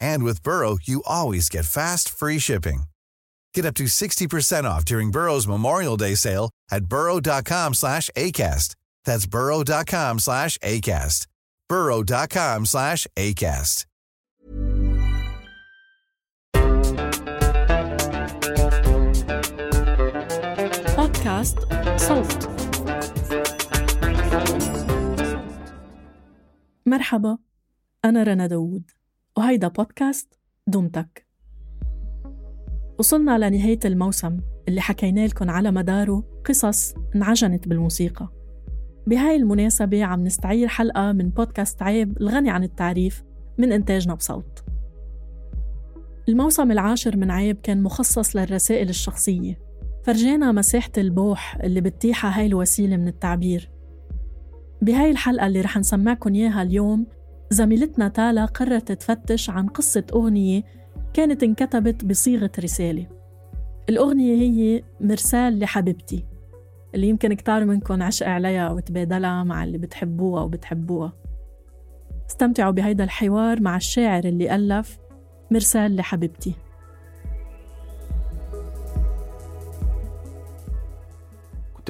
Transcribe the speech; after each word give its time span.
And 0.00 0.22
with 0.24 0.42
Burrow, 0.42 0.78
you 0.82 1.02
always 1.06 1.48
get 1.48 1.64
fast, 1.64 2.08
free 2.08 2.38
shipping. 2.38 2.84
Get 3.54 3.64
up 3.66 3.74
to 3.74 3.84
60% 3.84 4.64
off 4.64 4.84
during 4.84 5.10
Burrow's 5.10 5.46
Memorial 5.46 5.96
Day 5.96 6.14
sale 6.14 6.50
at 6.70 6.84
burrow.com 6.86 7.74
slash 7.74 8.10
ACAST. 8.16 8.74
That's 9.04 9.26
burrow.com 9.26 10.18
slash 10.18 10.58
ACAST. 10.58 11.26
burrow.com 11.68 12.66
slash 12.66 13.06
ACAST. 13.16 13.86
بودكاست 20.96 21.58
صوت 21.96 22.48
مرحبا 26.86 27.38
أنا 28.04 28.22
رنا 28.22 28.46
داوود 28.46 28.90
وهيدا 29.37 29.67
بودكاست 29.67 30.39
دمتك. 30.67 31.27
وصلنا 32.99 33.37
لنهاية 33.37 33.79
الموسم 33.85 34.39
اللي 34.67 34.81
حكينا 34.81 35.27
لكم 35.27 35.49
على 35.49 35.71
مداره 35.71 36.23
قصص 36.45 36.93
انعجنت 37.15 37.67
بالموسيقى. 37.67 38.29
بهاي 39.07 39.35
المناسبة 39.35 40.03
عم 40.03 40.23
نستعير 40.23 40.67
حلقة 40.67 41.11
من 41.11 41.29
بودكاست 41.29 41.81
عيب 41.81 42.17
الغني 42.21 42.49
عن 42.49 42.63
التعريف 42.63 43.23
من 43.57 43.71
إنتاجنا 43.71 44.13
بصوت. 44.13 44.63
الموسم 46.29 46.71
العاشر 46.71 47.17
من 47.17 47.31
عيب 47.31 47.57
كان 47.63 47.83
مخصص 47.83 48.35
للرسائل 48.35 48.89
الشخصية. 48.89 49.59
فرجينا 50.03 50.51
مساحة 50.51 50.91
البوح 50.97 51.55
اللي 51.55 51.81
بتتيحها 51.81 52.39
هاي 52.39 52.45
الوسيلة 52.45 52.97
من 52.97 53.07
التعبير. 53.07 53.71
بهاي 54.81 55.11
الحلقة 55.11 55.47
اللي 55.47 55.61
رح 55.61 55.77
نسمعكم 55.77 56.33
إياها 56.33 56.61
اليوم 56.61 57.07
زميلتنا 57.49 58.07
تالا 58.07 58.45
قررت 58.45 58.91
تفتش 58.91 59.49
عن 59.49 59.67
قصة 59.67 60.03
أغنية 60.13 60.63
كانت 61.13 61.43
انكتبت 61.43 62.05
بصيغة 62.05 62.51
رسالة. 62.59 63.07
الأغنية 63.89 64.35
هي 64.35 64.83
مرسال 65.01 65.59
لحبيبتي 65.59 66.25
اللي 66.95 67.09
يمكن 67.09 67.33
كتار 67.33 67.65
منكم 67.65 68.03
عشق 68.03 68.27
عليها 68.27 68.71
وتبادلها 68.71 69.43
مع 69.43 69.63
اللي 69.63 69.77
بتحبوها 69.77 70.43
وبتحبوها. 70.43 71.13
استمتعوا 72.29 72.71
بهيدا 72.71 73.03
الحوار 73.03 73.61
مع 73.61 73.75
الشاعر 73.75 74.23
اللي 74.23 74.55
ألف 74.55 74.97
مرسال 75.51 75.95
لحبيبتي. 75.95 76.53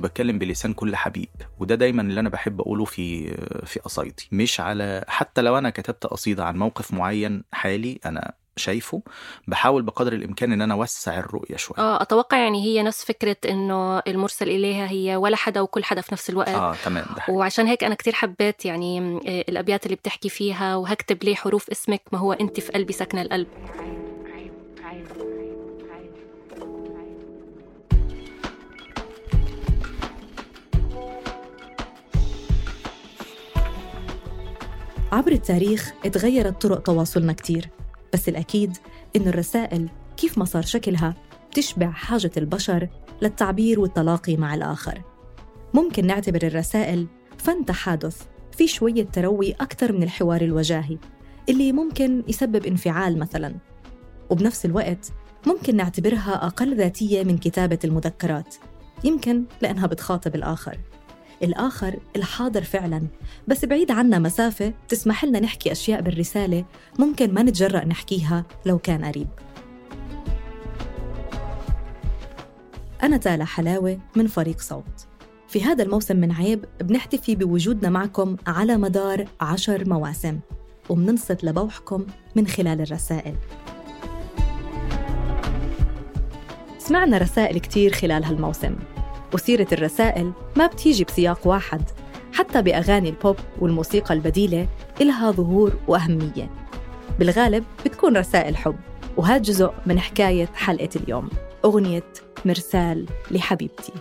بتكلم 0.06 0.40
بلسان 0.40 0.74
كل 0.74 0.96
حبيب 0.96 1.30
وده 1.60 1.76
دايما 1.76 2.02
اللي 2.02 2.20
أنا 2.20 2.30
بحب 2.30 2.62
أقوله 2.62 2.86
في 2.86 3.34
في 3.66 3.80
قصايدي. 3.80 4.28
مش 4.32 4.60
على 4.60 5.06
حتى 5.08 5.42
لو 5.42 5.58
أنا 5.58 5.70
كتبت 5.70 6.06
قصيدة 6.06 6.46
عن 6.46 6.58
موقف 6.58 6.94
معين 6.94 7.44
حالي 7.52 8.00
أنا 8.06 8.34
شايفه 8.58 9.02
بحاول 9.48 9.84
بقدر 9.84 10.14
الإمكان 10.14 10.52
إن 10.52 10.62
أنا 10.62 10.74
أوسع 10.74 11.20
الرؤية 11.20 11.56
شوية. 11.56 11.78
آه 11.80 12.02
أتوقع 12.02 12.38
يعني 12.38 12.64
هي 12.64 12.84
نفس 12.84 13.06
فكرة 13.06 13.38
إنه 13.50 14.00
المرسل 14.00 14.50
إليها 14.50 14.92
هي 14.92 15.16
ولا 15.16 15.36
حدا 15.36 15.62
وكل 15.62 15.84
حدا 15.84 16.02
في 16.02 16.14
نفس 16.14 16.30
الوقت. 16.30 16.50
آه 16.50 16.76
تمام 16.86 17.06
ده. 17.16 17.34
وعشان 17.34 17.68
هيك 17.68 17.84
أنا 17.84 17.96
كتير 17.96 18.14
حبيت 18.14 18.66
يعني 18.66 19.00
آه، 19.28 19.46
الأبيات 19.50 19.86
اللي 19.86 19.96
بتحكي 19.96 20.30
فيها 20.30 20.76
وهكتب 20.76 21.24
ليه 21.24 21.36
حروف 21.36 21.70
اسمك 21.70 22.02
ما 22.12 22.20
هو 22.20 22.34
أنت 22.34 22.60
في 22.60 22.72
قلبي 22.72 22.94
سكن 22.94 23.18
القلب. 23.20 23.48
عبر 35.16 35.32
التاريخ 35.32 35.94
اتغيرت 36.06 36.62
طرق 36.62 36.82
تواصلنا 36.82 37.34
كتير 37.34 37.70
بس 38.14 38.30
الأكيد 38.30 38.78
إنه 39.16 39.30
الرسائل 39.30 39.90
كيف 40.18 40.38
ما 40.38 40.46
صار 40.46 40.62
شكلها 40.62 41.14
بتشبع 41.52 41.92
حاجة 41.92 42.32
البشر 42.38 42.88
للتعبير 43.22 43.80
والتلاقي 43.80 44.38
مع 44.38 44.54
الآخر. 44.54 45.02
ممكن 45.74 46.08
نعتبر 46.08 46.44
الرسائل 46.44 47.08
فن 47.38 47.66
تحادث 47.66 48.22
في 48.58 48.68
شوية 48.68 49.04
تروي 49.04 49.52
أكثر 49.52 49.92
من 49.92 50.04
الحوار 50.04 50.42
الوجاهي 50.42 50.98
اللي 51.50 51.72
ممكن 51.72 52.24
يسبب 52.28 52.66
انفعال 52.66 53.20
مثلاً. 53.20 53.56
وبنفس 54.30 54.66
الوقت 54.66 55.12
ممكن 55.48 55.76
نعتبرها 55.76 56.46
أقل 56.46 56.78
ذاتية 56.78 57.24
من 57.24 57.38
كتابة 57.38 57.80
المذكرات 57.84 58.56
يمكن 59.04 59.44
لأنها 59.62 59.88
بتخاطب 59.88 60.36
الآخر. 60.36 60.78
الآخر 61.44 62.00
الحاضر 62.16 62.64
فعلا. 62.64 63.02
بس 63.48 63.66
بعيد 63.66 63.92
عنا 63.92 64.20
مسافة 64.20 64.74
تسمح 64.88 65.26
لنا 65.26 65.40
نحكي 65.40 65.72
أشياء 65.72 66.02
بالرسالة 66.02 66.66
ممكن 67.00 67.34
ما 67.34 67.44
نتجرأ 67.44 67.86
نحكيها 67.86 68.46
لو 68.66 68.78
كان 68.78 69.06
قريب. 69.06 69.28
أنا 73.04 73.18
تالا 73.18 73.46
حلاوة 73.46 74.00
من 74.16 74.28
فريق 74.28 74.62
صوت. 74.62 75.08
في 75.48 75.64
هذا 75.64 75.84
الموسم 75.84 76.16
من 76.16 76.32
عيب 76.32 76.66
بنحتفي 76.82 77.36
بوجودنا 77.36 77.90
معكم 77.90 78.36
على 78.48 78.78
مدار 78.78 79.26
عشر 79.42 79.90
مواسم. 79.90 80.40
وبننصت 80.90 81.44
لبوحكم 81.44 82.06
من 82.36 82.48
خلال 82.48 82.82
الرسائل. 82.82 83.36
سمعنا 86.78 87.18
رسائل 87.18 87.60
كتير 87.60 87.94
خلال 87.94 88.24
هالموسم. 88.24 88.76
وسيرة 89.34 89.68
الرسائل 89.72 90.32
ما 90.56 90.68
بتيجي 90.68 91.04
بسياق 91.04 91.48
واحد 91.48 91.82
حتى 92.34 92.62
بأغاني 92.62 93.10
البوب 93.10 93.36
والموسيقى 93.60 94.14
البديلة 94.14 94.68
إلها 95.02 95.32
ظهور 95.32 95.80
وأهمية. 95.88 96.50
بالغالب 97.20 97.64
بتكون 97.86 98.18
رسائل 98.18 98.58
حب 98.58 98.76
وهذا 99.18 99.38
جزء 99.38 99.74
من 99.86 100.00
حكاية 100.00 100.46
حلقة 100.46 100.90
اليوم. 100.96 101.30
أغنية 101.66 102.14
مرسال 102.46 103.06
لحبيبتي. 103.32 103.94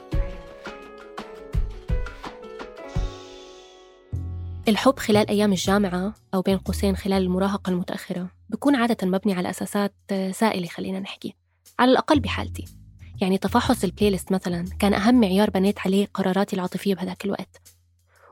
الحب 4.68 4.98
خلال 4.98 5.28
أيام 5.28 5.52
الجامعة 5.52 6.14
أو 6.34 6.42
بين 6.42 6.58
قوسين 6.58 6.96
خلال 6.96 7.22
المراهقة 7.22 7.70
المتأخرة 7.70 8.28
بكون 8.50 8.76
عادة 8.76 9.06
مبني 9.06 9.34
على 9.34 9.50
أساسات 9.50 9.94
سائلة 10.30 10.66
خلينا 10.66 11.00
نحكي 11.00 11.34
على 11.78 11.90
الأقل 11.90 12.20
بحالتي. 12.20 12.83
يعني 13.20 13.38
تفحص 13.38 13.84
ال 13.84 14.10
playlist 14.10 14.32
مثلا 14.32 14.64
كان 14.78 14.94
أهم 14.94 15.20
معيار 15.20 15.50
بنيت 15.50 15.78
عليه 15.78 16.06
قراراتي 16.14 16.56
العاطفية 16.56 16.94
بهذاك 16.94 17.24
الوقت. 17.24 17.62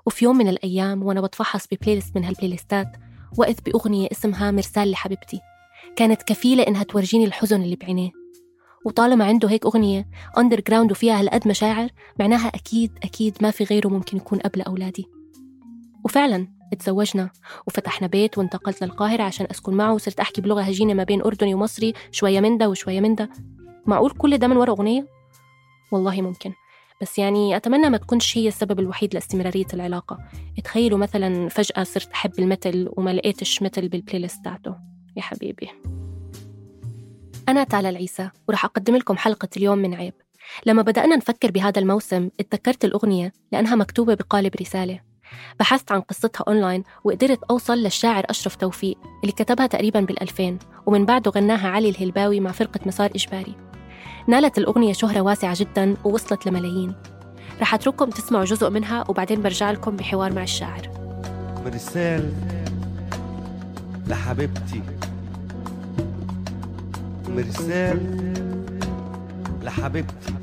وفي 0.06 0.24
يوم 0.24 0.38
من 0.38 0.48
الأيام 0.48 1.02
وأنا 1.02 1.20
بتفحص 1.20 1.66
ب 1.72 1.94
playlist 1.94 2.16
من 2.16 2.24
هال 2.24 2.48
playlist 2.48 2.91
ات 2.91 2.96
وقعت 3.38 3.70
بأغنية 3.70 4.08
اسمها 4.12 4.50
مرسال 4.50 4.90
لحبيبتي. 4.90 5.40
كانت 5.96 6.22
كفيلة 6.22 6.62
إنها 6.62 6.82
تورجيني 6.82 7.24
الحزن 7.24 7.62
اللي 7.62 7.76
بعينيه. 7.76 8.10
وطالما 8.84 9.24
عنده 9.24 9.50
هيك 9.50 9.66
أغنية 9.66 10.08
underground 10.38 10.90
وفيها 10.90 11.20
هالقد 11.20 11.48
مشاعر 11.48 11.88
معناها 12.18 12.48
أكيد 12.48 12.98
أكيد 13.02 13.36
ما 13.40 13.50
في 13.50 13.64
غيره 13.64 13.88
ممكن 13.88 14.16
يكون 14.16 14.38
أبو 14.38 14.62
أولادي. 14.62 15.06
وفعلا 16.04 16.48
اتزوجنا 16.72 17.30
وفتحنا 17.66 18.06
بيت 18.06 18.38
وانتقلت 18.38 18.82
للقاهرة 18.84 19.22
عشان 19.22 19.46
أسكن 19.50 19.74
معه 19.74 19.94
وصرت 19.94 20.20
أحكي 20.20 20.40
بلغة 20.40 20.62
هجينة 20.62 20.94
ما 20.94 21.04
بين 21.04 21.22
أردني 21.22 21.54
ومصري 21.54 21.92
شوية 22.10 22.40
من 22.40 22.58
ده 22.58 22.68
وشوية 22.68 23.00
من 23.00 23.14
ده. 23.14 23.30
معقول 23.86 24.10
كل 24.10 24.38
ده 24.38 24.48
من 24.48 24.56
ورا 24.56 24.70
أغنية؟ 24.70 25.06
والله 25.92 26.22
ممكن. 26.22 26.52
بس 27.02 27.18
يعني 27.18 27.56
أتمنى 27.56 27.90
ما 27.90 27.96
تكونش 27.96 28.38
هي 28.38 28.48
السبب 28.48 28.80
الوحيد 28.80 29.14
لاستمرارية 29.14 29.66
العلاقة. 29.74 30.18
تخيلوا 30.64 30.98
مثلا 30.98 31.48
فجأة 31.48 31.82
صرت 31.82 32.10
أحب 32.12 32.32
المثل 32.38 32.88
وما 32.96 33.10
لقيتش 33.12 33.62
مثل 33.62 33.88
بالبلاي 33.88 34.18
ليست 34.18 34.44
تاعته 34.44 34.74
يا 35.16 35.22
حبيبي. 35.22 35.70
أنا 37.48 37.64
تالا 37.64 37.88
العيسى 37.88 38.30
ورح 38.48 38.64
أقدم 38.64 38.96
لكم 38.96 39.16
حلقة 39.16 39.48
اليوم 39.56 39.78
من 39.78 39.94
عيب. 39.94 40.14
لما 40.66 40.82
بدأنا 40.82 41.16
نفكر 41.16 41.50
بهذا 41.50 41.78
الموسم 41.80 42.28
اتذكرت 42.40 42.84
الأغنية 42.84 43.32
لأنها 43.52 43.74
مكتوبة 43.74 44.14
بقالب 44.14 44.54
رسالة. 44.60 45.00
بحثت 45.60 45.92
عن 45.92 46.00
قصتها 46.00 46.44
أونلاين 46.48 46.84
وقدرت 47.04 47.44
أوصل 47.50 47.78
للشاعر 47.78 48.24
أشرف 48.30 48.56
توفيق 48.56 48.98
اللي 49.22 49.32
كتبها 49.32 49.66
تقريبا 49.66 50.06
بال2000 50.06 50.64
ومن 50.86 51.04
بعده 51.06 51.30
غناها 51.30 51.68
علي 51.68 51.88
الهلباوي 51.88 52.40
مع 52.40 52.52
فرقة 52.52 52.80
مسار 52.86 53.10
إجباري. 53.14 53.71
نالت 54.26 54.58
الأغنية 54.58 54.92
شهرة 54.92 55.20
واسعة 55.20 55.56
جدا 55.58 55.96
ووصلت 56.04 56.46
لملايين. 56.46 56.94
رح 57.60 57.74
أترككم 57.74 58.10
تسمعوا 58.10 58.44
جزء 58.44 58.70
منها 58.70 59.04
وبعدين 59.08 59.42
برجع 59.42 59.70
لكم 59.70 59.96
بحوار 59.96 60.32
مع 60.32 60.42
الشاعر. 60.42 60.90
مرسال 61.64 62.32
لحبيبتي. 64.06 64.82
مرسال 67.28 68.32
لحبيبتي. 69.62 70.34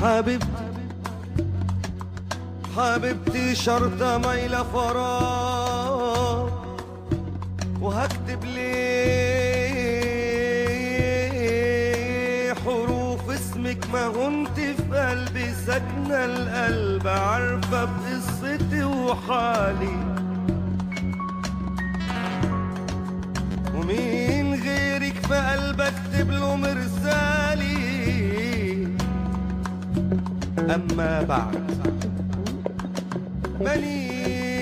حبيبتي 0.00 0.46
حبيبتي 2.76 3.54
شرطة 3.54 4.18
مايلة 4.18 4.62
فراغ. 4.62 6.50
وهكتب 7.80 8.44
ليه 8.44 9.47
اسمك 13.68 13.90
ما 13.92 14.06
هنت 14.06 14.60
في 14.60 14.98
قلبي 14.98 15.54
ساكنة 15.66 16.24
القلب 16.24 17.08
عارفة 17.08 17.84
بقصتي 17.84 18.84
وحالي. 18.84 19.96
ومين 23.74 24.54
غيرك 24.62 25.14
في 25.26 25.34
قلب 25.34 25.80
اكتب 25.80 26.30
له 26.30 26.56
مرسالي؟ 26.56 27.78
أما 30.74 31.22
بعد 31.22 31.70
مانيش 33.60 34.56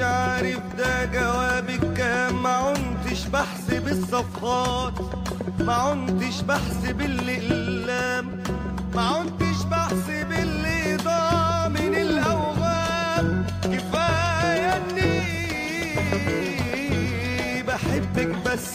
عارف 0.00 0.60
ده 0.78 1.04
جوابك 1.04 1.92
كام 1.96 2.42
ما 2.42 2.50
عنتش 2.50 3.26
بحسب 3.26 3.88
الصفحات 3.88 4.92
ما 5.60 5.72
عنتش 5.74 6.40
بحسب 6.40 7.00
الاقلام 7.00 7.81
ما 8.94 9.02
عنتش 9.02 9.62
بحسب 9.70 10.32
اللي 10.32 10.96
ضاع 10.96 11.68
من 11.68 11.94
الاوهام 11.94 13.46
كفاية 13.64 14.76
إني 14.76 15.22
بحبك 17.62 18.36
بس 18.46 18.74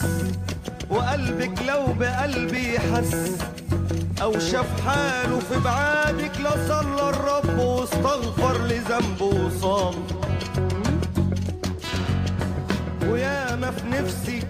وقلبك 0.89 1.61
لو 1.67 1.85
بقلبي 1.99 2.79
حس 2.79 3.37
أو 4.21 4.39
شاف 4.39 4.81
حاله 4.87 5.39
في 5.39 5.59
بعادك 5.59 6.31
لصلى 6.39 7.09
الرب 7.09 7.59
واستغفر 7.59 8.61
لذنبه 8.65 9.25
وصام. 9.25 9.93
ويا 13.09 13.55
ما 13.55 13.71
في 13.71 13.87
نفسي 13.87 14.43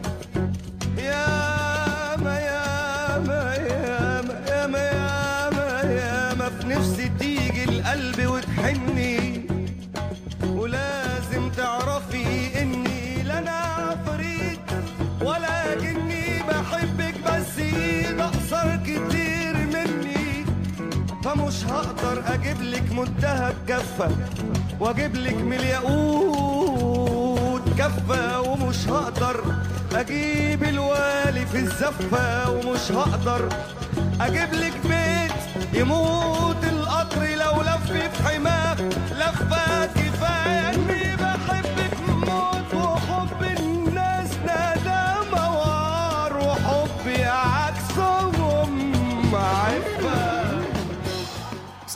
فمش 21.48 21.66
هقدر 21.66 22.24
أجيب 22.34 22.62
لك 22.62 22.92
منتهى 22.92 23.52
الكفة 23.52 24.10
وأجيب 24.80 25.16
لك 25.16 25.34
الياقوت 25.54 27.62
كفة 27.78 28.42
ومش 28.42 28.88
هقدر 28.88 29.44
أجيب 29.96 30.64
الوالي 30.64 31.46
في 31.46 31.60
الزفة 31.60 32.52
ومش 32.52 32.92
هقدر 32.92 33.50
أجيب 34.22 34.54
لك 34.54 34.74
بيت 34.84 35.32
يموت 35.74 36.64
القطر 36.64 37.22
لو 37.22 37.62
لف 37.62 37.92
في 37.92 38.24
حماه 38.24 38.76
لفه 39.12 39.86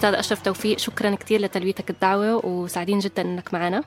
أستاذ 0.01 0.13
أشرف 0.13 0.41
توفيق 0.41 0.77
شكرا 0.77 1.15
كثير 1.15 1.41
لتلبيتك 1.41 1.89
الدعوة 1.89 2.45
وسعيدين 2.45 2.99
جدا 2.99 3.21
أنك 3.21 3.53
معنا. 3.53 3.83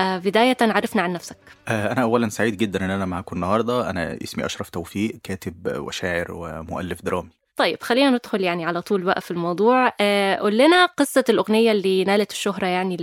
آه، 0.00 0.18
بداية 0.18 0.56
عرفنا 0.60 1.02
عن 1.02 1.12
نفسك. 1.12 1.36
آه، 1.68 1.92
أنا 1.92 2.02
أولا 2.02 2.28
سعيد 2.28 2.56
جدا 2.56 2.84
إن 2.84 2.90
أنا 2.90 3.06
معكم 3.06 3.36
النهاردة. 3.36 3.90
أنا 3.90 4.18
اسمي 4.22 4.46
أشرف 4.46 4.70
توفيق 4.70 5.18
كاتب 5.22 5.76
وشاعر 5.76 6.26
ومؤلف 6.32 7.02
درامي. 7.02 7.28
طيب 7.56 7.82
خلينا 7.82 8.10
ندخل 8.10 8.40
يعني 8.40 8.64
على 8.64 8.82
طول 8.82 9.02
بقى 9.02 9.20
في 9.20 9.30
الموضوع. 9.30 9.92
آه، 10.00 10.36
قول 10.36 10.58
لنا 10.58 10.86
قصة 10.86 11.24
الأغنية 11.28 11.72
اللي 11.72 12.04
نالت 12.04 12.30
الشهرة 12.30 12.66
يعني 12.66 12.96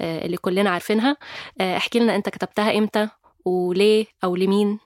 اللي, 0.00 0.36
كلنا 0.36 0.70
عارفينها. 0.70 1.16
احكي 1.60 1.98
لنا 1.98 2.16
أنت 2.16 2.28
كتبتها 2.28 2.78
إمتى 2.78 3.08
وليه 3.44 4.06
أو 4.24 4.36
لمين؟ 4.36 4.78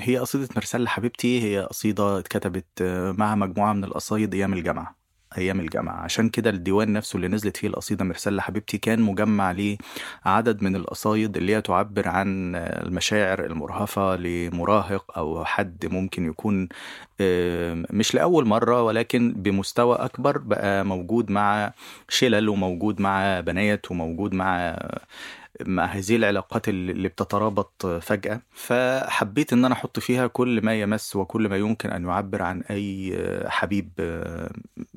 هي 0.00 0.18
قصيدة 0.18 0.48
مرسال 0.56 0.82
لحبيبتي. 0.82 1.42
هي 1.42 1.60
قصيدة 1.60 2.18
اتكتبت 2.18 2.82
مع 3.18 3.34
مجموعة 3.34 3.72
من 3.72 3.84
القصايد 3.84 4.34
أيام 4.34 4.52
الجامعة. 4.52 4.97
أيام 5.38 5.60
الجامعة. 5.60 5.94
عشان 6.00 6.28
كده 6.28 6.50
الديوان 6.50 6.92
نفسه 6.92 7.16
اللي 7.16 7.28
نزلت 7.28 7.56
فيه 7.56 7.68
القصيدة 7.68 8.04
مرسال 8.04 8.36
لحبيبتي 8.36 8.78
كان 8.78 9.00
مجمع 9.00 9.50
ليه 9.50 9.78
عدد 10.24 10.62
من 10.62 10.76
القصايد 10.76 11.36
اللي 11.36 11.56
هي 11.56 11.60
تعبر 11.62 12.08
عن 12.08 12.56
المشاعر 12.56 13.44
المرهفة 13.44 14.16
لمراهق 14.16 15.18
أو 15.18 15.44
حد 15.44 15.86
ممكن 15.86 16.26
يكون 16.28 16.68
مش 17.90 18.14
لأول 18.14 18.46
مرة 18.46 18.82
ولكن 18.82 19.32
بمستوى 19.36 19.96
أكبر 19.96 20.38
بقى 20.38 20.84
موجود 20.84 21.30
مع 21.30 21.72
شلل 22.08 22.48
وموجود 22.48 23.00
مع 23.00 23.40
بنات 23.40 23.90
وموجود 23.90 24.34
مع 24.34 24.76
مع 25.66 25.84
هذه 25.84 26.16
العلاقات 26.16 26.68
اللي 26.68 27.08
بتترابط 27.08 27.86
فجأة. 27.86 28.40
فحبيت 28.52 29.52
إن 29.52 29.64
أنا 29.64 29.74
أحط 29.74 29.98
فيها 29.98 30.26
كل 30.26 30.60
ما 30.64 30.80
يمس 30.80 31.16
وكل 31.16 31.48
ما 31.48 31.56
يمكن 31.56 31.90
أن 31.90 32.04
يعبر 32.04 32.42
عن 32.42 32.62
أي 32.70 33.18
حبيب 33.46 33.90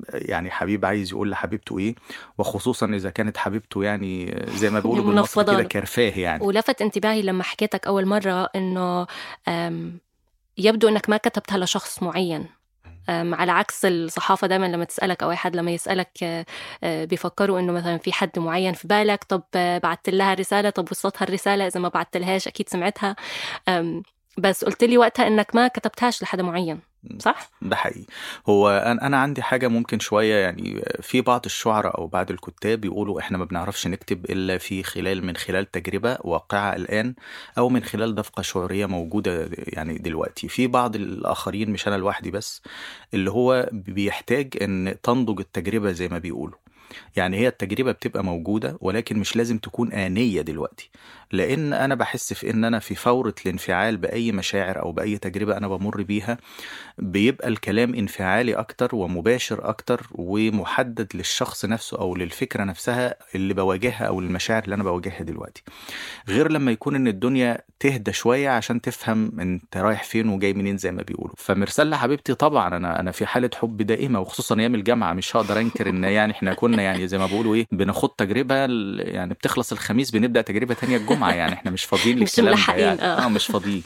يعني 0.08 0.50
حبيب 0.50 0.84
عايز 0.84 1.10
يقول 1.10 1.30
لحبيبته 1.30 1.78
إيه. 1.78 1.94
وخصوصا 2.38 2.86
إذا 2.86 3.10
كانت 3.10 3.36
حبيبته 3.36 3.84
يعني 3.84 4.44
زي 4.48 4.70
ما 4.70 4.80
بيقولوا 4.80 5.04
بالمصري 5.04 5.44
كده. 5.44 5.62
كرفاه 5.62 6.12
يعني. 6.16 6.44
ولفت 6.44 6.82
انتباهي 6.82 7.22
لما 7.22 7.42
حكيتك 7.42 7.86
أول 7.86 8.06
مرة 8.06 8.48
إنه 8.56 9.06
آم، 9.48 9.98
يبدو 10.58 10.88
إنك 10.88 11.10
ما 11.10 11.16
كتبتها 11.16 11.58
لشخص 11.58 12.02
معين. 12.02 12.46
على 13.08 13.52
عكس 13.52 13.84
الصحافة 13.84 14.46
دايما 14.46 14.66
لما 14.66 14.84
تسألك 14.84 15.22
أو 15.22 15.30
أي 15.30 15.36
حد 15.36 15.56
لما 15.56 15.70
يسألك 15.70 16.22
آه، 16.22 16.46
آه، 16.84 17.04
بيفكروا 17.04 17.60
إنه 17.60 17.72
مثلا 17.72 17.98
في 17.98 18.12
حد 18.12 18.38
معين 18.38 18.72
في 18.74 18.88
بالك 18.88 19.24
طب 19.24 19.42
آه، 19.54 19.78
بعت 19.78 20.08
لها 20.08 20.34
رسالة 20.34 20.70
طب 20.70 20.88
وصلتها 20.90 21.24
الرسالة 21.24 21.66
إذا 21.66 21.80
ما 21.80 21.88
بعت 21.88 22.16
لهاش 22.16 22.48
أكيد 22.48 22.68
سمعتها. 22.68 23.16
بس 24.38 24.64
قلت 24.64 24.84
لي 24.84 24.98
وقتها 24.98 25.26
إنك 25.26 25.54
ما 25.54 25.68
كتبتهاش 25.68 26.22
لحدا 26.22 26.42
معين. 26.42 26.91
صح؟ 27.18 27.50
ده 27.62 27.76
حقيقي. 27.76 28.06
هو 28.48 28.70
أنا 29.02 29.16
عندي 29.16 29.42
حاجة 29.42 29.68
ممكن 29.68 29.98
شوية 29.98 30.34
يعني 30.34 30.82
في 31.00 31.20
بعض 31.20 31.42
الشعراء 31.44 31.98
أو 31.98 32.06
بعض 32.06 32.30
الكتاب 32.30 32.80
بيقولوا 32.80 33.20
إحنا 33.20 33.38
ما 33.38 33.44
بنعرفش 33.44 33.86
نكتب 33.86 34.24
إلا 34.24 34.58
في 34.58 34.82
خلال 34.82 35.24
من 35.26 35.36
خلال 35.36 35.70
تجربة 35.70 36.18
واقعة 36.20 36.76
الآن 36.76 37.14
أو 37.58 37.68
من 37.68 37.82
خلال 37.82 38.14
دفقه 38.14 38.42
شعورية 38.42 38.86
موجودة 38.86 39.48
يعني 39.58 39.98
دلوقتي. 39.98 40.48
في 40.48 40.66
بعض 40.66 40.96
الآخرين 40.96 41.70
مش 41.70 41.88
أنا 41.88 41.96
لوحدي 41.96 42.30
بس 42.30 42.62
اللي 43.14 43.30
هو 43.30 43.68
بيحتاج 43.72 44.54
إن 44.62 44.94
تنضج 45.02 45.40
التجربة 45.40 45.92
زي 45.92 46.08
ما 46.08 46.18
بيقولوا. 46.18 46.58
يعني 47.16 47.36
هي 47.36 47.48
التجربة 47.48 47.92
بتبقى 47.92 48.24
موجودة 48.24 48.78
ولكن 48.80 49.18
مش 49.18 49.36
لازم 49.36 49.58
تكون 49.58 49.92
آنية 49.92 50.40
دلوقتي. 50.40 50.90
لأن 51.32 51.72
أنا 51.72 51.94
بحس 51.94 52.32
في 52.32 52.50
إن 52.50 52.64
أنا 52.64 52.78
في 52.78 52.94
فورة 52.94 53.34
الانفعال 53.46 53.96
بأي 53.96 54.32
مشاعر 54.32 54.82
أو 54.82 54.92
بأي 54.92 55.18
تجربة 55.18 55.56
أنا 55.56 55.68
بمر 55.68 56.02
بيها 56.02 56.38
بيبقى 57.02 57.48
الكلام 57.48 57.94
انفعالي 57.94 58.54
أكتر 58.54 58.94
ومباشر 58.96 59.68
أكتر 59.68 60.06
ومحدد 60.12 61.08
للشخص 61.14 61.64
نفسه 61.64 61.98
أو 61.98 62.16
للفكرة 62.16 62.64
نفسها 62.64 63.14
اللي 63.34 63.54
بواجهها 63.54 64.04
أو 64.04 64.20
المشاعر 64.20 64.64
اللي 64.64 64.74
أنا 64.74 64.82
بواجهها 64.82 65.22
دلوقتي. 65.22 65.62
غير 66.28 66.52
لما 66.52 66.72
يكون 66.72 66.94
إن 66.94 67.08
الدنيا 67.08 67.58
تهدى 67.80 68.12
شوية 68.12 68.50
عشان 68.50 68.80
تفهم 68.80 69.40
أنت 69.40 69.76
رايح 69.76 70.04
فين 70.04 70.28
وجاي 70.28 70.52
منين 70.52 70.76
زي 70.76 70.92
ما 70.92 71.02
بيقولوا. 71.02 71.34
فمرسال 71.38 71.90
لحبيبتي 71.90 72.34
طبعا 72.34 72.76
أنا 72.76 73.00
أنا 73.00 73.10
في 73.10 73.26
حالة 73.26 73.50
حب 73.54 73.76
دائمة 73.82 74.20
وخصوصا 74.20 74.58
أيام 74.58 74.74
الجامعة 74.74 75.12
مش 75.12 75.36
هقدر 75.36 75.60
أنكر 75.60 75.88
إن 75.88 76.04
يعني 76.04 76.32
إحنا 76.32 76.54
كنا 76.54 76.82
يعني 76.82 77.08
زي 77.08 77.18
ما 77.18 77.26
بيقولوا 77.26 77.54
إيه 77.54 77.66
بناخد 77.72 78.08
تجربة 78.08 78.54
يعني 78.98 79.34
بتخلص 79.34 79.72
الخميس 79.72 80.10
بنبدأ 80.10 80.40
تجربة 80.42 80.74
تانية 80.74 80.96
الجمعة 80.96 81.32
يعني 81.32 81.52
إحنا 81.52 81.70
مش 81.70 81.84
فاضيين 81.84 82.18
للكلام 82.18 82.54
ده 82.68 82.74
يعني. 82.74 83.02
آه. 83.02 83.24
آه 83.24 83.28
مش 83.28 83.46
فاضيين. 83.46 83.82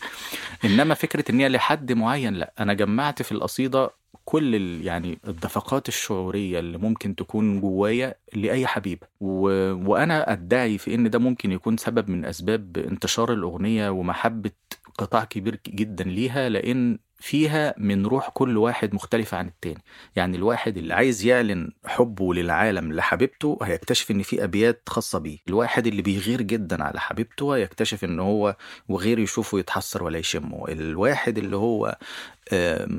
إنما 0.65 0.95
فكرة 0.95 1.25
إن 1.31 1.41
هي 1.41 1.49
لحد 1.49 1.93
معين 1.93 2.35
لأ 2.35 2.53
أنا 2.61 2.75
جمعت 2.75 3.06
في 3.13 3.33
القصيدة 3.33 3.91
كل 4.25 4.55
يعني 4.85 5.19
الدفقات 5.29 5.89
الشعورية 5.89 6.59
اللي 6.59 6.79
ممكن 6.79 7.15
تكون 7.17 7.61
جوايا 7.61 8.15
لأي 8.33 8.67
حبيبه 8.67 9.07
و... 9.21 9.49
وأنا 9.91 10.33
أدعي 10.33 10.79
في 10.79 10.95
إن 10.95 11.11
ده 11.11 11.19
ممكن 11.19 11.53
يكون 11.53 11.77
سبب 11.77 12.11
من 12.11 12.25
أسباب 12.25 12.79
انتشار 12.79 13.33
الأغنية 13.33 13.91
ومحبة 13.91 14.51
قطاع 14.99 15.25
كبير 15.25 15.61
جدا 15.69 16.05
ليها 16.05 16.49
لأن 16.49 16.99
فيها 17.21 17.75
من 17.79 18.07
روح 18.07 18.29
كل 18.29 18.57
واحد 18.57 18.95
مختلفة 18.95 19.37
عن 19.37 19.47
التاني. 19.47 19.83
يعني 20.17 20.37
الواحد 20.37 20.77
اللي 20.79 20.95
عايز 20.95 21.25
يعلن 21.27 21.71
حبه 21.87 22.35
للعالم 22.35 22.93
لحبيبته 22.93 23.59
هيكتشف 23.63 24.11
إن 24.11 24.23
في 24.23 24.45
أبيات 24.45 24.83
خاصة 24.89 25.19
بيه. 25.19 25.39
الواحد 25.49 25.87
اللي 25.87 26.03
بيغير 26.03 26.43
جدا 26.43 26.85
على 26.85 27.01
حبيبته 27.01 27.57
هيكتشف 27.57 28.05
إن 28.05 28.21
هو 28.21 28.57
وغير 28.89 29.19
يشوفه 29.19 29.59
يتحسر 29.59 30.03
ولا 30.05 30.19
يشمه. 30.19 30.65
الواحد 30.69 31.39
اللي 31.39 31.57
هو 31.57 31.99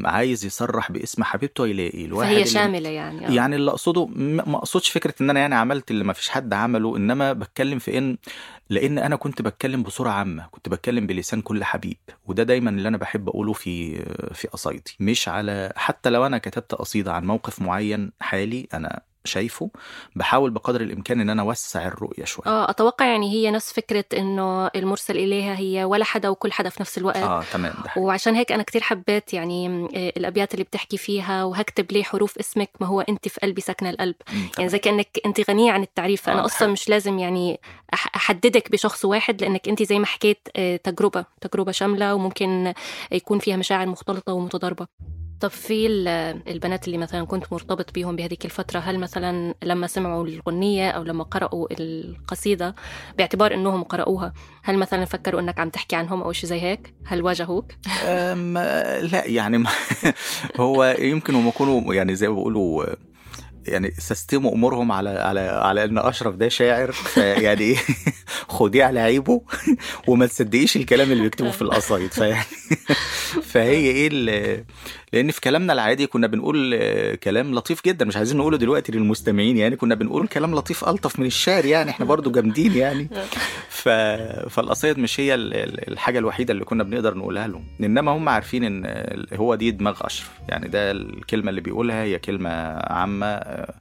عايز 0.06 0.46
يصرح 0.46 0.92
باسم 0.92 1.24
حبيبته 1.24 1.66
هيلاقي 1.66 2.06
الواحد 2.06 2.34
فهي 2.34 2.46
شاملة 2.46 2.90
يعني 2.90 3.28
آه. 3.28 3.32
يعني 3.32 3.56
اللي 3.56 3.72
أقصده 3.72 4.06
ما 4.16 4.58
أقصدش 4.58 4.90
فكرة 4.90 5.14
إن 5.22 5.30
أنا 5.30 5.40
يعني 5.40 5.56
عملت 5.56 5.92
اللي 5.92 6.04
ما 6.04 6.14
فيش 6.14 6.30
حد 6.30 6.54
عمله 6.54 6.98
إنما 6.98 7.34
بتكلم 7.34 7.80
في 7.80 7.98
ان 7.98 8.18
لأن 8.70 8.98
أنا 8.98 9.16
كنت 9.16 9.42
بتكلم 9.42 9.84
بصورة 9.84 10.10
عامة 10.10 10.48
كنت 10.52 10.70
بتكلم 10.70 11.08
بلسان 11.08 11.42
كل 11.42 11.64
حبيب 11.64 11.98
وده 12.26 12.44
دايما 12.44 12.70
اللي 12.70 12.88
أنا 12.88 12.98
بحب 12.98 13.30
أقوله 13.30 13.54
في 13.54 14.06
في 14.34 14.48
قصايدي 14.48 14.96
مش 15.00 15.30
على 15.30 15.74
حتى 15.76 16.10
لو 16.10 16.26
أنا 16.26 16.38
كتبت 16.38 16.76
قصيدة 16.76 17.14
عن 17.14 17.26
موقف 17.26 17.62
معين 17.62 18.12
حالي 18.20 18.68
أنا 18.74 19.02
شايفه 19.28 19.70
بحاول 20.16 20.52
بقدر 20.52 20.82
الإمكان 20.82 21.22
إن 21.22 21.30
أنا 21.30 21.42
أوسع 21.42 21.88
الرؤية 21.88 22.26
شوية 22.26 22.46
آه 22.48 22.70
أتوقع 22.70 23.06
يعني 23.06 23.32
هي 23.34 23.52
نفس 23.52 23.74
فكرة 23.74 24.06
إنه 24.18 24.68
المرسل 24.68 25.18
إليها 25.18 25.56
هي 25.58 25.84
ولا 25.84 26.06
حدا 26.06 26.30
وكل 26.30 26.52
حدا 26.52 26.70
في 26.70 26.82
نفس 26.82 26.98
الوقت 26.98 27.18
آه 27.18 27.44
تمام 27.54 27.74
ده. 27.86 28.02
وعشان 28.02 28.36
هيك 28.36 28.52
أنا 28.52 28.64
كتير 28.64 28.82
حبيت 28.82 29.34
يعني 29.34 29.68
الأبيات 30.18 30.54
اللي 30.54 30.64
بتحكي 30.64 30.98
فيها 30.98 31.44
وهكتب 31.44 31.92
ليه 31.92 32.04
حروف 32.04 32.38
اسمك 32.38 32.70
ما 32.80 32.88
هو 32.88 33.02
أنت 33.02 33.28
في 33.28 33.40
قلبي 33.40 33.62
ساكنة 33.62 33.90
القلب 33.90 34.16
مم، 34.34 34.50
يعني. 34.58 34.70
زي 34.70 34.80
كأنك 34.80 35.08
أنت 35.26 35.50
غنية 35.50 35.72
عن 35.72 35.82
التعريف 35.84 36.22
فأنا 36.22 36.42
آه، 36.42 36.46
أصلا. 36.46 36.68
مش 36.68 36.90
لازم 36.90 37.20
يعني 37.20 37.60
أحددك 37.94 38.72
بشخص 38.72 39.06
واحد 39.06 39.42
لأنك 39.42 39.68
أنت 39.70 39.84
زي 39.84 40.00
ما 40.00 40.06
حكيت 40.06 40.48
آه، 40.56 40.76
تجربة 40.76 41.26
تجربة 41.42 41.72
شاملة 41.72 42.16
وممكن 42.16 42.74
يكون 43.12 43.40
فيها 43.40 43.56
مشاعر 43.56 43.88
مختلطة 43.88 44.34
ومتضاربة 44.34 44.88
طب 45.40 45.50
في 45.50 45.88
ال- 45.88 46.08
البنات 46.48 46.88
اللي 46.88 46.98
مثلا 46.98 47.26
كنت 47.26 47.54
مرتبط 47.54 47.94
بيهم 47.94 48.16
بهذيك 48.16 48.46
الفترة 48.46 48.80
هل 48.80 49.00
مثلا 49.00 49.54
لما 49.64 49.88
سمعوا 49.88 50.28
الغنية 50.28 50.90
أو 50.90 51.04
لما 51.04 51.24
قرأوا 51.24 51.68
القصيدة 51.80 52.76
باعتبار 53.18 53.54
أنهم 53.54 53.84
قرأوها 53.84 54.34
هل 54.64 54.78
مثلا 54.78 55.06
فكروا 55.06 55.42
أنك 55.42 55.60
عم 55.60 55.70
تحكي 55.70 55.96
عنهم 55.96 56.22
أو 56.22 56.32
شيء 56.32 56.50
زي 56.50 56.62
هيك 56.62 56.94
هل 57.06 57.22
واجهوك؟ 57.22 57.72
لا 59.12 59.26
يعني 59.26 59.64
هو 60.60 60.96
يمكن 61.00 61.36
هم 61.36 61.48
يكونوا 61.48 61.94
يعني 61.94 62.16
زي 62.16 62.28
ما 62.28 62.36
بيقولوا 62.36 62.86
يعني 63.68 63.94
سستموا 63.98 64.54
أمورهم 64.54 64.92
على 64.92 65.10
على 65.10 65.40
على 65.40 65.84
إن 65.84 65.98
أشرف 65.98 66.36
ده 66.36 66.50
شاعر 66.50 66.92
فيعني 66.92 67.62
إيه 67.62 67.78
خديه 68.50 68.84
على 68.84 69.00
عيبه 69.00 69.42
وما 70.08 70.26
تصدقيش 70.26 70.76
الكلام 70.76 71.12
اللي 71.12 71.24
بيكتبه 71.24 71.52
في 71.52 71.62
القصايد. 71.62 72.12
فيعني 72.18 72.44
فهي 73.44 73.70
إيه 73.92 74.10
ال- 74.12 74.64
لأن 75.14 75.32
في 75.32 75.42
كلامنا 75.42 75.74
العادي 75.74 76.08
كنا 76.08 76.28
بنقول 76.28 76.76
كلام 77.16 77.56
لطيف 77.56 77.84
جدا 77.86 78.06
مش 78.06 78.18
عايزين 78.18 78.38
نقوله 78.38 78.58
دلوقتي 78.58 78.92
للمستمعين 78.92 79.58
يعني 79.58 79.76
كنا 79.76 79.96
بنقول 79.96 80.28
كلام 80.28 80.56
لطيف 80.56 80.84
ألطف 80.90 81.20
من 81.20 81.26
الشعر 81.26 81.66
يعني 81.66 81.90
إحنا 81.90 82.06
برضو 82.06 82.32
جامدين 82.32 82.74
يعني. 82.78 83.08
ف... 83.78 83.90
فالقصايد 84.50 85.00
مش 85.00 85.20
هي 85.20 85.36
ال- 85.36 85.54
ال- 85.54 85.88
الحاجة 85.92 86.20
الوحيدة 86.20 86.52
اللي 86.54 86.66
كنا 86.66 86.84
بنقدر 86.84 87.18
نقولها 87.18 87.48
لهم. 87.48 87.64
إنما 87.84 88.12
هم 88.12 88.30
عارفين 88.30 88.64
إن 88.64 88.86
هو 89.34 89.56
دي 89.56 89.72
دماغ 89.72 89.98
أشرف. 90.02 90.32
يعني 90.50 90.68
ده 90.68 90.92
الكلمة 90.92 91.50
اللي 91.50 91.62
بيقولها 91.62 92.04
هي 92.04 92.20
كلمة 92.20 92.50
عامة 92.80 93.26
آه، 93.26 93.74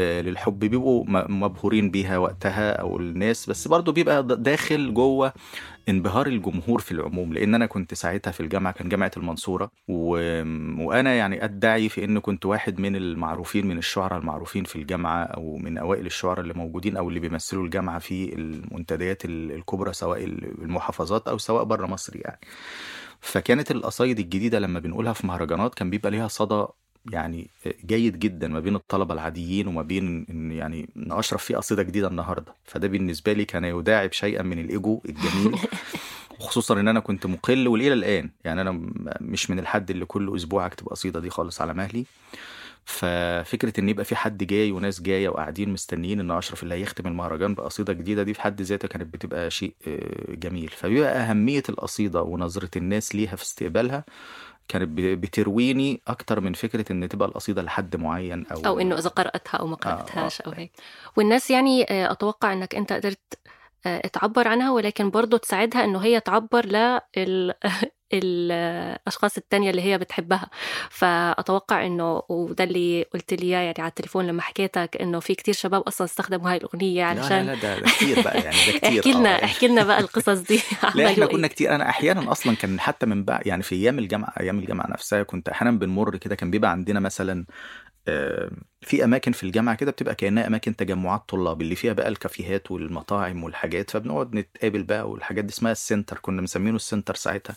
آه، 0.00 0.20
للحب. 0.20 0.58
بيبقوا 0.58 1.04
مبهورين 1.28 1.90
بيها 1.90 2.18
وقتها 2.18 2.72
أو 2.72 2.96
الناس. 2.96 3.50
بس 3.50 3.68
برضو 3.68 3.92
بيبقى 3.92 4.22
داخل 4.26 4.94
جوه 4.94 5.32
انبهار 5.88 6.26
الجمهور 6.26 6.80
في 6.80 6.92
العموم 6.92 7.32
لأن 7.32 7.54
أنا 7.54 7.66
كنت 7.66 7.94
ساعتها 7.94 8.30
في 8.30 8.40
الجامعة 8.40 8.72
كان 8.72 8.88
جامعة 8.88 9.10
المنصورة 9.16 9.70
و... 9.88 10.08
وأنا 10.86 11.14
يعني 11.14 11.44
أدعي 11.44 11.88
في 11.88 12.04
إن 12.04 12.18
كنت 12.18 12.46
واحد 12.46 12.80
من 12.80 12.96
المعروفين 12.96 13.66
من 13.66 13.78
الشعراء 13.78 14.18
المعروفين 14.20 14.64
في 14.64 14.76
الجامعة 14.76 15.22
أو 15.24 15.56
من 15.56 15.78
أوائل 15.78 16.06
الشعراء 16.06 16.40
اللي 16.40 16.54
موجودين 16.54 16.96
أو 16.96 17.08
اللي 17.08 17.20
بيمثلوا 17.20 17.64
الجامعة 17.64 17.98
في 17.98 18.34
المنتديات 18.34 19.24
ال- 19.24 19.52
الكبرى 19.52 19.92
سواء 19.92 20.24
المحافظات 20.24 21.28
أو 21.28 21.38
سواء 21.38 21.64
بره 21.64 21.86
مصر 21.86 22.16
يعني. 22.16 22.40
فكانت 23.20 23.70
القصايد 23.70 24.18
الجديدة 24.18 24.58
لما 24.58 24.80
بنقولها 24.80 25.12
في 25.12 25.26
مهرجانات 25.26 25.74
كان 25.74 25.90
بيبقى 25.90 26.10
ليها 26.10 26.28
صدى 26.28 26.66
يعني 27.12 27.50
جيد 27.86 28.18
جدا 28.18 28.48
ما 28.48 28.60
بين 28.60 28.74
الطلبة 28.76 29.14
العاديين 29.14 29.66
وما 29.66 29.82
بين 29.82 30.26
ان 30.30 30.52
يعني 30.52 30.88
إن 30.96 31.12
أشرف 31.12 31.44
في 31.44 31.54
قصيدة 31.54 31.82
جديدة 31.82 32.08
النهارده. 32.08 32.54
فده 32.64 32.88
بالنسبة 32.88 33.32
لي 33.32 33.44
كان 33.44 33.64
يداعب 33.64 34.12
شيئا 34.12 34.42
من 34.42 34.58
الإيجو 34.58 35.00
الجميل. 35.08 35.58
وخصوصا 36.40 36.80
إن 36.80 36.88
أنا 36.88 37.00
كنت 37.00 37.26
مقل 37.26 37.68
والى 37.68 37.92
الآن. 37.92 38.30
يعني 38.44 38.60
أنا 38.60 38.80
مش 39.20 39.50
من 39.50 39.58
الحد 39.58 39.90
اللي 39.90 40.04
كل 40.04 40.36
أسبوع 40.36 40.66
اكتب 40.66 40.88
قصيدة 40.88 41.20
دي 41.20 41.30
خالص 41.30 41.60
على 41.60 41.74
مهلي. 41.74 42.04
ففكرة 42.84 43.80
إن 43.80 43.88
يبقى 43.88 44.04
في 44.04 44.16
حد 44.16 44.44
جاي 44.44 44.72
وناس 44.72 45.02
جاية 45.02 45.28
وقاعدين 45.28 45.68
مستنيين 45.68 46.20
إن 46.20 46.30
أشرف 46.30 46.62
اللي 46.62 46.74
هيختم 46.74 47.06
المهرجان 47.06 47.54
بقصيدة 47.54 47.92
جديدة 47.92 48.22
دي 48.22 48.34
في 48.34 48.40
حد 48.40 48.62
ذاتها 48.62 48.88
كانت 48.88 49.14
بتبقى 49.14 49.50
شيء 49.50 49.74
آه، 49.88 50.34
جميل. 50.34 50.68
فبيبقى 50.68 51.12
أهمية 51.12 51.62
القصيدة 51.68 52.22
ونظرة 52.22 52.70
الناس 52.76 53.14
ليها 53.14 53.36
في 53.36 53.42
استقبالها 53.42 54.04
كانت 54.68 54.88
بترويني 54.98 56.00
أكتر 56.08 56.40
من 56.40 56.52
فكرة 56.52 56.92
إن 56.92 57.08
تبقى 57.08 57.28
القصيدة 57.28 57.62
لحد 57.62 57.96
معين 57.96 58.46
أو 58.46 58.60
أو 58.66 58.80
إنه 58.80 58.98
إذا 58.98 59.08
قرأتها 59.10 59.58
أو 59.58 59.66
ما 59.66 59.76
قرأتهاش 59.76 60.40
أو 60.40 60.52
هيك. 60.52 60.72
والناس 61.16 61.50
يعني 61.50 61.84
آه، 61.90 62.12
أتوقع 62.12 62.52
أنك 62.52 62.74
أنت 62.74 62.92
قدرت 62.92 63.38
آه، 63.86 64.00
تعبر 64.00 64.48
عنها 64.48 64.70
ولكن 64.70 65.10
برضه 65.10 65.38
تساعدها 65.38 65.84
إنه 65.84 65.98
هي 65.98 66.20
تعبر 66.20 66.66
لل 66.66 67.54
الأشخاص 68.14 69.36
التانية 69.36 69.70
اللي 69.70 69.82
هي 69.82 69.98
بتحبها 69.98 70.50
فأتوقع 70.90 71.86
إنه 71.86 72.22
وده 72.28 72.64
اللي 72.64 73.02
قلت 73.02 73.34
لي 73.34 73.48
يعني 73.48 73.74
على 73.78 73.88
التليفون 73.88 74.26
لما 74.26 74.42
حكيتك 74.42 74.96
إنه 75.00 75.20
في 75.20 75.34
كتير 75.34 75.54
شباب 75.54 75.82
أصلا 75.82 76.04
استخدموا 76.04 76.50
هاي 76.50 76.56
الأغنية 76.56 77.12
لا 77.12 77.14
لا 77.14 77.22
علشان 77.22 77.46
لا 77.46 77.54
ده, 77.54 77.80
كتير 77.80 78.22
بقى 78.22 78.40
يعني 78.40 78.56
ده 78.72 78.78
كتير 78.78 78.98
احكي 78.98 79.12
لنا 79.12 79.42
آه. 79.42 79.44
احكي 79.44 79.68
لنا 79.68 79.84
بقى 79.84 80.00
القصص 80.00 80.38
دي 80.38 80.54
لا 80.82 80.88
إحنا 80.88 81.08
عملوا 81.08 81.26
كنا 81.26 81.46
إيه؟ 81.46 81.52
كتير 81.52 81.74
أنا 81.74 81.88
أحيانا 81.88 82.32
أصلا 82.32 82.56
كان 82.56 82.80
حتى 82.80 83.06
من 83.06 83.24
بعد 83.24 83.46
يعني 83.46 83.62
في 83.62 83.74
أيام 83.74 83.98
الجامعة 83.98 84.32
أيام 84.40 84.58
الجامعة 84.58 84.90
نفسها 84.90 85.22
كنت 85.22 85.48
أحيانا 85.48 85.78
بنمر 85.78 86.16
كده 86.16 86.34
كان 86.34 86.50
بيبقى 86.50 86.70
عندنا 86.70 87.00
مثلا 87.00 87.46
آه، 88.08 88.50
في 88.84 89.04
أماكن 89.04 89.32
في 89.32 89.42
الجامعة 89.42 89.74
كده 89.74 89.90
بتبقى 89.90 90.14
كأنها 90.14 90.46
أماكن 90.46 90.76
تجمعات 90.76 91.22
طلاب 91.28 91.62
اللي 91.62 91.74
فيها 91.74 91.92
بقى 91.92 92.08
الكافيهات 92.08 92.70
والمطاعم 92.70 93.44
والحاجات 93.44 93.90
فبنقعد 93.90 94.34
نتقابل 94.34 94.82
بقى 94.82 95.10
والحاجات 95.10 95.44
دي 95.44 95.52
اسمها 95.52 95.72
السنتر 95.72 96.18
كنا 96.22 96.42
مسمينه 96.42 96.76
السنتر 96.76 97.14
ساعتها. 97.14 97.56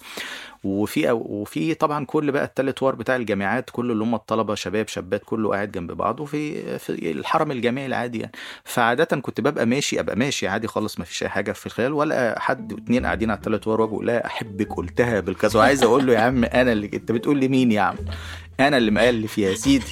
وفي 0.64 1.12
وفي 1.12 1.74
طبعا 1.74 2.06
كل 2.06 2.32
بقى 2.32 2.44
التالت 2.44 2.84
وار 2.84 2.96
بتاع 2.96 3.16
الجامعات 3.16 3.70
كله 3.70 3.94
اللي 3.94 4.04
هم 4.04 4.16
الطلبة 4.16 4.56
شباب 4.56 4.88
شابات 4.88 5.22
كله 5.26 5.50
قاعد 5.50 5.72
جنب 5.72 5.92
بعضه 5.92 6.26
في 6.26 6.80
في 6.80 7.12
الحرم 7.12 7.52
الجامعي 7.52 7.86
العادي 7.86 8.20
يعني. 8.20 8.32
فعادة 8.64 9.06
كنت 9.22 9.42
ببقى 9.42 9.66
ماشي 9.66 10.00
أبقى 10.00 10.16
ماشي 10.16 10.48
عادي 10.48 10.68
خالص 10.68 11.00
ما 11.00 11.06
فيش 11.06 11.24
أي 11.24 11.30
حاجة 11.30 11.52
في 11.52 11.66
الخيال 11.66 11.94
ولا 11.94 12.40
حد 12.40 12.74
اتنين 12.74 13.06
قاعدين 13.06 13.30
على 13.32 13.38
التالت 13.38 13.68
وار 13.68 13.82
وابقى 13.82 14.06
لا 14.06 14.26
أحبك 14.26 14.74
قلتها 14.74 15.20
بالكذا. 15.20 15.60
وعايز 15.60 15.84
أقول 15.84 16.08
له 16.08 16.14
يا 16.14 16.20
عم 16.20 16.44
أنا 16.44 16.72
اللي 16.72 16.90
أنت 16.94 17.12
بتقول 17.12 17.38
لي 17.38 17.48
مين 17.48 17.72
يا 17.72 17.82
عم؟ 17.82 17.96
أنا 18.60 18.78
اللي 18.78 18.92
مؤلف 18.92 19.38
يا 19.38 19.54
سيدي. 19.54 19.86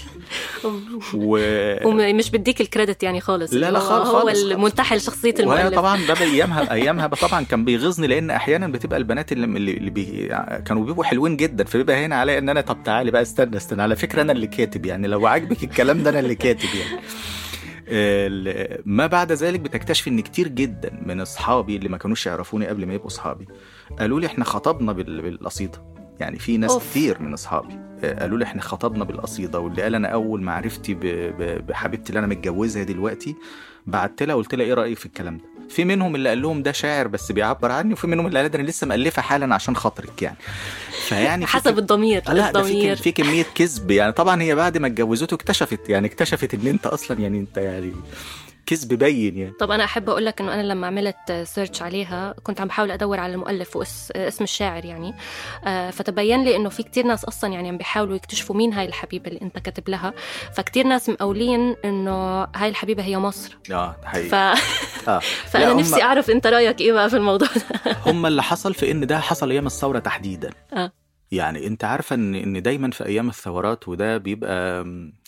و... 1.26 1.40
ومش 1.88 2.32
بديك 2.32 2.62
الكريدت 2.62 3.04
يعني 3.04 3.22
خالص. 3.22 3.54
لا 3.54 3.72
لا 3.72 3.80
خالص 3.80 4.10
هو 4.10 4.20
خالص. 4.20 4.44
المنتحل 4.44 5.02
شخصية 5.02 5.34
وهي 5.40 5.60
المؤلف. 5.62 5.76
طبعا 5.80 6.00
ده 6.08 6.14
بايامها 6.26 6.72
أيامها 6.74 7.08
طبعا 7.08 7.44
كان 7.44 7.66
بيغيظني 7.66 8.08
لأن 8.08 8.30
أحيانا 8.32 8.68
بتبقى 8.68 8.98
البنات 9.00 9.32
اللي, 9.32 9.46
اللي 9.46 9.90
بي 9.90 10.28
كانوا 10.66 10.86
بيبقوا 10.86 11.04
حلوين 11.04 11.38
جدا 11.38 11.64
فبيبقى 11.64 12.06
هنا 12.06 12.16
عليا 12.16 12.38
إن 12.40 12.50
أنا 12.50 12.62
طب 12.62 12.78
تعالي 12.84 13.12
بقى 13.12 13.22
استنى 13.22 13.58
استنى. 13.58 13.82
على 13.82 13.96
فكرة 13.96 14.22
أنا 14.22 14.32
اللي 14.32 14.48
كاتب 14.48 14.86
يعني 14.86 15.08
لو 15.08 15.28
عاجبك 15.28 15.64
الكلام 15.64 16.04
ده 16.04 16.10
أنا 16.10 16.20
اللي 16.20 16.36
كاتب 16.36 16.70
يعني. 16.80 17.02
ما 18.86 19.08
بعد 19.08 19.32
ذلك 19.32 19.60
بتكتشف 19.60 20.08
إن 20.08 20.20
كتير 20.20 20.48
جدا 20.48 21.00
من 21.06 21.22
أصحابي 21.22 21.76
اللي 21.76 21.90
ما 21.90 21.98
كانوش 21.98 22.26
يعرفوني 22.26 22.68
قبل 22.68 22.86
ما 22.86 22.94
يبقوا 22.94 23.08
أصحابي 23.08 23.48
قالوا 24.00 24.20
لي 24.20 24.28
إحنا 24.28 24.46
خطبنا 24.46 24.92
بال- 24.92 25.22
بالقصيدة. 25.22 25.96
يعني 26.20 26.40
في 26.40 26.58
ناس 26.58 26.72
أوف. 26.72 26.90
كتير 26.92 27.22
من 27.22 27.34
أصحابي. 27.34 27.80
قالوا 28.20 28.38
لي 28.38 28.46
إحنا 28.46 28.62
خطبنا 28.62 29.04
بالقصيدة 29.04 29.60
واللي 29.60 29.82
قال 29.82 29.96
أنا 29.96 30.08
أول 30.08 30.42
معرفتي 30.42 30.94
بحبيبتي 31.68 32.10
اللي 32.10 32.20
أنا 32.20 32.28
متجوزها 32.28 32.84
دلوقتي 32.84 33.36
بعت 33.88 34.24
لها 34.24 34.36
قلت 34.36 34.56
لها 34.56 34.66
إيه 34.66 34.74
رأيك 34.74 34.98
في 34.98 35.06
الكلام 35.06 35.38
ده؟ 35.38 35.44
في 35.70 35.86
منهم 35.86 36.16
اللي 36.16 36.30
قال 36.30 36.42
لهم 36.42 36.64
ده 36.64 36.72
شاعر 36.72 37.08
بس 37.08 37.32
بيعبر 37.32 37.72
عني 37.72 37.94
وفي 37.94 38.08
منهم 38.08 38.28
اللي 38.28 38.40
قال 38.40 38.50
ده 38.50 38.60
أنا 38.60 38.68
لسه 38.68 38.88
مألفة 38.88 39.22
حالا 39.22 39.56
عشان 39.56 39.76
خاطرك 39.76 40.22
يعني. 40.22 40.38
فيعني 41.08 41.46
في 41.48 41.52
حسب 41.52 41.78
الضمير 41.78 42.24
لا 42.32 42.48
الضمير. 42.48 42.96
في 42.96 43.12
كمية 43.12 43.46
كذب 43.56 43.92
يعني. 43.92 44.12
طبعا 44.12 44.42
هي 44.42 44.56
بعد 44.56 44.78
ما 44.78 44.88
اتجوزته 44.88 45.36
اكتشفت 45.36 45.90
يعني 45.90 46.08
اكتشفت 46.08 46.54
إن 46.54 46.68
أنت 46.68 46.88
أصلا 46.88 47.20
يعني 47.20 47.40
أنت 47.40 47.58
يعني 47.58 47.94
كذب 48.66 48.94
بين 48.94 49.38
يعني. 49.38 49.54
طب 49.60 49.72
أنا 49.72 49.84
أحب 49.84 50.10
أقول 50.10 50.26
لك 50.26 50.42
إنه 50.42 50.54
أنا 50.54 50.62
لما 50.62 50.88
عملت 50.88 51.32
سيرش 51.44 51.82
عليها 51.82 52.36
كنت 52.44 52.62
عم 52.62 52.68
بحاول 52.68 52.92
أدور 52.92 53.20
على 53.20 53.34
المؤلف 53.34 53.76
واسم 53.76 54.44
الشاعر 54.44 54.86
يعني. 54.86 55.14
آه، 55.66 55.90
فتبين 55.92 56.44
لي 56.44 56.56
إنه 56.56 56.70
في 56.70 56.84
كتير 56.84 57.06
ناس 57.06 57.26
أصلا 57.26 57.54
يعني 57.54 57.70
عم 57.70 57.78
بيحاولوا 57.78 58.16
يكتشفوا 58.16 58.56
مين 58.56 58.74
هاي 58.74 58.86
الحبيبة 58.86 59.28
اللي 59.28 59.42
أنت 59.42 59.60
كاتب 59.60 59.90
لها. 59.90 60.14
فكتير 60.54 60.88
ناس 60.88 61.10
مقولين 61.10 61.76
إنه 61.86 62.44
هاي 62.44 62.70
الحبيبة 62.70 63.04
هي 63.04 63.18
مصر. 63.18 63.58
آه 63.72 63.96
حقيقي. 64.04 64.30
ف... 64.30 64.36
آه. 65.10 65.20
فأنا 65.52 65.72
هم- 65.72 65.80
نفسي 65.80 66.04
أعرف 66.04 66.30
أنت 66.30 66.48
رأيك 66.48 66.82
إيه 66.82 66.94
بقى 66.94 67.10
في 67.10 67.16
الموضوع 67.18 67.48
ده. 67.56 67.92
هم 68.12 68.26
اللي 68.26 68.44
حصل 68.44 68.74
في 68.74 68.92
إن 68.92 69.08
ده 69.08 69.20
حصل 69.20 69.52
أيام 69.52 69.66
الثورة 69.66 70.00
تحديدا. 70.00 70.50
آه. 70.74 70.92
يعني 71.32 71.68
أنت 71.68 71.84
عارفة 71.84 72.14
إن 72.16 72.36
إن 72.36 72.62
دايما 72.62 72.92
في 72.92 73.06
أيام 73.06 73.30
الثورات 73.30 73.88
وده 73.88 74.18
بيبقى 74.18 74.86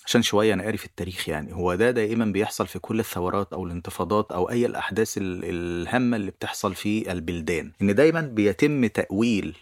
عشان 0.07 0.21
شوية 0.21 0.53
أنا 0.53 0.63
قاري 0.63 0.77
في 0.77 0.85
التاريخ 0.85 1.29
يعني. 1.29 1.53
هو 1.53 1.75
ده 1.75 1.91
دائما 1.91 2.25
بيحصل 2.25 2.67
في 2.67 2.79
كل 2.79 2.99
الثورات 2.99 3.53
أو 3.53 3.65
الانتفاضات 3.65 4.31
أو 4.31 4.49
أي 4.49 4.65
الأحداث 4.65 5.17
ال- 5.17 5.41
الهامة 5.43 6.17
اللي 6.17 6.31
بتحصل 6.31 6.75
في 6.75 7.11
البلدان. 7.11 7.71
إن 7.81 7.95
دايما 7.95 8.21
بيتم 8.21 8.85
تأويل 8.85 9.55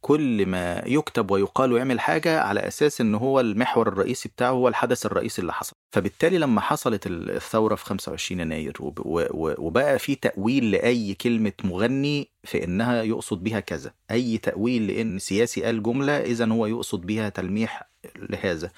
كل 0.00 0.46
ما 0.46 0.82
يكتب 0.86 1.30
ويقال 1.30 1.72
ويعمل 1.72 2.00
حاجة 2.00 2.40
على 2.40 2.60
أساس 2.60 3.00
إن 3.00 3.14
هو 3.14 3.40
المحور 3.40 3.88
الرئيسي 3.88 4.28
بتاعه 4.28 4.50
هو 4.50 4.68
الحدث 4.68 5.06
الرئيسي 5.06 5.40
اللي 5.42 5.52
حصل. 5.52 5.72
فبالتالي 5.92 6.38
لما 6.38 6.60
حصلت 6.60 7.06
ال- 7.06 7.30
الثورة 7.30 7.74
في 7.74 7.84
25 7.84 8.40
يناير 8.40 8.76
وبقى 8.80 9.98
في 9.98 10.14
تأويل 10.14 10.70
لأي 10.70 11.14
كلمة 11.14 11.52
مغني 11.64 12.30
في 12.44 12.64
إنها 12.64 13.02
يقصد 13.02 13.42
بيها 13.42 13.60
كذا. 13.60 13.92
أي 14.10 14.38
تأويل 14.38 14.86
لأن 14.86 15.18
سياسي 15.18 15.62
قال 15.62 15.82
جملة 15.82 16.12
إذا 16.20 16.46
هو 16.46 16.66
يقصد 16.66 17.00
بيها 17.00 17.28
تلميح 17.28 17.88
لهذا. 18.16 18.70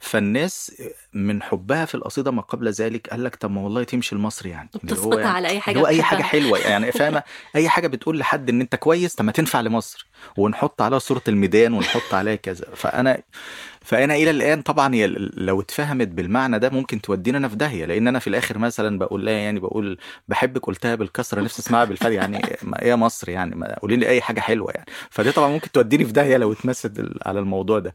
فالناس 0.00 0.82
من 1.12 1.42
حبها 1.42 1.84
في 1.84 1.94
القصيدة 1.94 2.30
ما 2.30 2.42
قبل 2.42 2.68
ذلك 2.68 3.08
قال 3.08 3.24
لك 3.24 3.36
طب 3.36 3.50
ما 3.50 3.60
والله 3.60 3.84
تمشي 3.84 4.14
المصري 4.14 4.50
يعني. 4.50 4.70
بتسقطها 4.84 5.20
يعني 5.20 5.30
على 5.36 5.48
أي 5.48 5.60
حاجة 5.60 5.78
هو 5.78 5.86
أي 5.86 6.02
حاجة. 6.02 6.22
حلوة 6.22 6.58
يعني 6.58 6.92
فاهمة؟ 7.00 7.22
أي 7.56 7.68
حاجة 7.68 7.86
بتقول 7.86 8.18
لحد 8.18 8.48
إن 8.48 8.60
أنت 8.60 8.74
كويس 8.76 9.14
طب 9.14 9.24
ما 9.24 9.32
تنفع 9.32 9.60
لمصر 9.60 10.06
ونحط 10.36 10.82
عليها 10.82 10.98
صورة 10.98 11.22
الميدان 11.28 11.72
ونحط 11.72 12.14
عليها 12.14 12.34
كذا. 12.34 12.64
فأنا 12.74 13.22
فأنا 13.82 14.14
إلى 14.14 14.30
الآن 14.30 14.62
طبعا 14.62 14.96
لو 15.36 15.60
اتفهمت 15.60 16.08
بالمعنى 16.08 16.58
ده 16.58 16.70
ممكن 16.70 17.00
تودينا 17.00 17.38
أنا 17.38 17.48
في 17.48 17.56
داهية 17.56 17.84
لأن 17.84 18.08
أنا 18.08 18.18
في 18.18 18.26
الآخر 18.26 18.58
مثلا 18.58 18.98
بقول 18.98 19.26
لها 19.26 19.34
يعني 19.34 19.60
بقول 19.60 19.98
بحبك 20.28 20.66
قلتها 20.66 20.94
بالكسرة 20.94 21.40
نفسي 21.40 21.62
أسمعها 21.62 21.84
بالفعل 21.84 22.12
يعني 22.12 22.56
ما 22.62 22.82
إيه 22.82 22.88
يا 22.88 22.96
مصر 22.96 23.28
يعني 23.28 23.54
ما 23.54 23.78
قولي 23.78 23.96
لي 23.96 24.08
أي 24.08 24.20
حاجة 24.20 24.40
حلوة 24.40 24.72
يعني. 24.74 24.86
فدي 25.10 25.32
طبعا 25.32 25.48
ممكن 25.48 25.70
توديني 25.72 26.04
في 26.04 26.12
داهية 26.12 26.36
لو 26.36 26.52
اتمست 26.52 27.02
على 27.26 27.40
الموضوع 27.40 27.78
ده. 27.78 27.94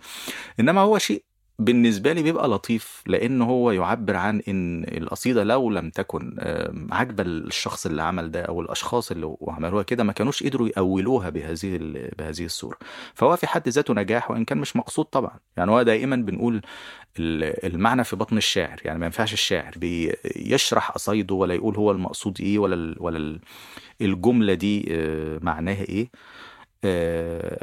إنما 0.59 0.81
هو 0.81 0.97
شيء 0.97 1.23
بالنسبة 1.59 2.13
لي 2.13 2.23
بيبقى 2.23 2.47
لطيف 2.47 3.03
لأن 3.07 3.41
هو 3.41 3.71
يعبر 3.71 4.15
عن 4.15 4.41
إن 4.47 4.83
القصيدة 4.83 5.43
لو 5.43 5.69
لم 5.69 5.89
تكن 5.89 6.35
عاجبة 6.91 7.23
الشخص 7.23 7.85
اللي 7.85 8.01
عمل 8.03 8.31
ده 8.31 8.41
أو 8.41 8.61
الأشخاص 8.61 9.11
اللي 9.11 9.35
عملوها 9.47 9.83
كده 9.83 10.03
ما 10.03 10.13
كانوش 10.13 10.43
قدروا 10.43 10.67
يأولوها 10.77 11.29
بهذه 11.29 11.77
بهذه 12.17 12.45
الصورة. 12.45 12.77
فهو 13.13 13.35
في 13.35 13.47
حد 13.47 13.69
ذاته 13.69 13.93
نجاح 13.93 14.31
وإن 14.31 14.45
كان 14.45 14.57
مش 14.57 14.75
مقصود 14.75 15.05
طبعا. 15.05 15.39
يعني 15.57 15.71
هو 15.71 15.81
دائما 15.81 16.15
بنقول 16.15 16.61
ال- 17.19 17.65
المعنى 17.73 18.03
في 18.03 18.15
بطن 18.15 18.37
الشاعر. 18.37 18.81
يعني 18.85 18.99
ما 18.99 19.05
ينفعش 19.05 19.33
الشاعر 19.33 19.73
بيشرح 19.77 20.91
قصايده 20.91 21.35
ولا 21.35 21.53
يقول 21.53 21.75
هو 21.75 21.91
المقصود 21.91 22.41
إيه 22.41 22.59
ولا 22.59 22.95
ولا 22.99 23.17
ال- 23.17 23.39
الجملة 24.01 24.53
دي 24.53 24.85
آه، 24.91 25.39
معناها 25.41 25.81
إيه. 25.81 26.09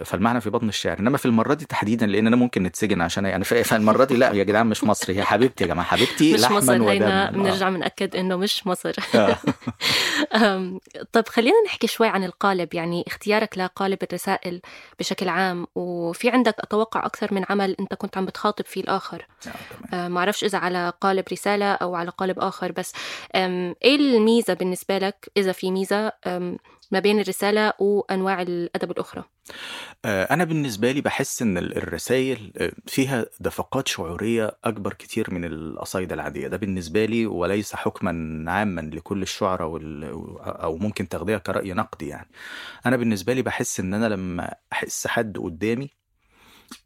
فالمعنى 0.05 0.41
في 0.41 0.51
بطن 0.51 0.69
الشعر. 0.69 0.99
إنما 0.99 1.19
في 1.19 1.27
المرة 1.27 1.55
دي 1.55 1.65
تحديدا 1.65 2.07
لأن 2.07 2.27
أنا 2.27 2.37
ممكن 2.37 2.63
نتسجن 2.63 3.01
عشان 3.01 3.25
يعني 3.25 3.45
ف- 3.45 3.55
فالمرة 3.55 4.05
دي 4.05 4.17
لا 4.17 4.33
يا 4.33 4.45
جدعان 4.45 4.67
مش 4.67 4.85
مصري 4.85 5.17
هي 5.19 5.23
حبيبتي 5.25 5.65
يا 5.65 5.69
جماعة 5.69 5.87
حبيبتي 5.87 6.35
مش 6.35 6.41
لحما 6.41 6.57
مصر 6.59 6.73
هينا 6.73 6.85
ودما. 6.91 7.31
بنرجع 7.31 7.69
بنأكد 7.71 8.17
إنه 8.17 8.37
مش 8.37 8.67
مصر 8.67 8.93
آه. 9.15 9.39
طب 11.13 11.29
خلينا 11.29 11.57
نحكي 11.67 11.87
شوي 11.87 12.09
عن 12.09 12.25
القالب. 12.25 12.75
يعني 12.75 13.05
اختيارك 13.07 13.59
لقالب 13.59 13.99
الرسائل 14.03 14.61
بشكل 14.99 15.29
عام 15.29 15.67
وفي 15.75 16.31
عندك 16.31 16.55
أتوقع 16.59 17.07
أكثر 17.07 17.35
من 17.35 17.45
عمل 17.51 17.77
أنت 17.81 17.95
كنت 17.95 18.17
عم 18.17 18.25
بتخاطب 18.27 18.65
فيه 18.65 18.81
الآخر. 18.81 19.27
ما 19.93 20.19
أعرفش 20.19 20.45
إذا 20.45 20.59
على 20.59 20.93
قالب 21.01 21.25
رسالة 21.33 21.73
أو 21.73 21.95
على 21.95 22.11
قالب 22.11 22.39
آخر 22.39 22.73
بس 22.73 22.93
إيه 23.35 23.97
الميزة 23.97 24.55
بالنسبة 24.55 24.99
لك؟ 24.99 25.31
إذا 25.37 25.53
في 25.53 25.71
ميزة 25.71 26.13
ما 26.93 26.99
بين 26.99 27.21
الرسالة 27.21 27.73
وأنواع 27.79 28.43
الأدب 28.43 28.91
الأخرى. 28.91 29.25
آه، 30.05 30.25
أنا 30.25 30.45
بالنسبة 30.45 30.93
لي 30.93 31.01
بحس 31.01 31.43
إن 31.43 31.59
ال- 31.59 31.77
الرسائل 31.77 32.53
آه، 32.57 32.73
فيها 32.87 33.27
دفقات 33.41 33.89
شعورية 33.89 34.57
أكبر 34.65 34.93
كتير 34.93 35.35
من 35.35 35.45
القصايد 35.45 36.13
العادية. 36.13 36.49
ده 36.49 36.57
بالنسبة 36.57 37.05
لي 37.05 37.27
وليس 37.27 37.75
حكما 37.75 38.45
عاما 38.53 38.81
لكل 38.81 39.23
الشعراء. 39.23 39.81
أو 40.63 40.77
ممكن 40.77 41.09
تاخديها 41.09 41.39
كرأي 41.39 41.73
نقدي 41.73 42.09
يعني. 42.09 42.31
أنا 42.87 42.97
بالنسبة 42.97 43.33
لي 43.33 43.43
بحس 43.43 43.81
إن 43.81 43.95
أنا 43.95 44.07
لما 44.09 44.55
أحس 44.73 45.07
حد 45.07 45.39
قدامي 45.39 45.91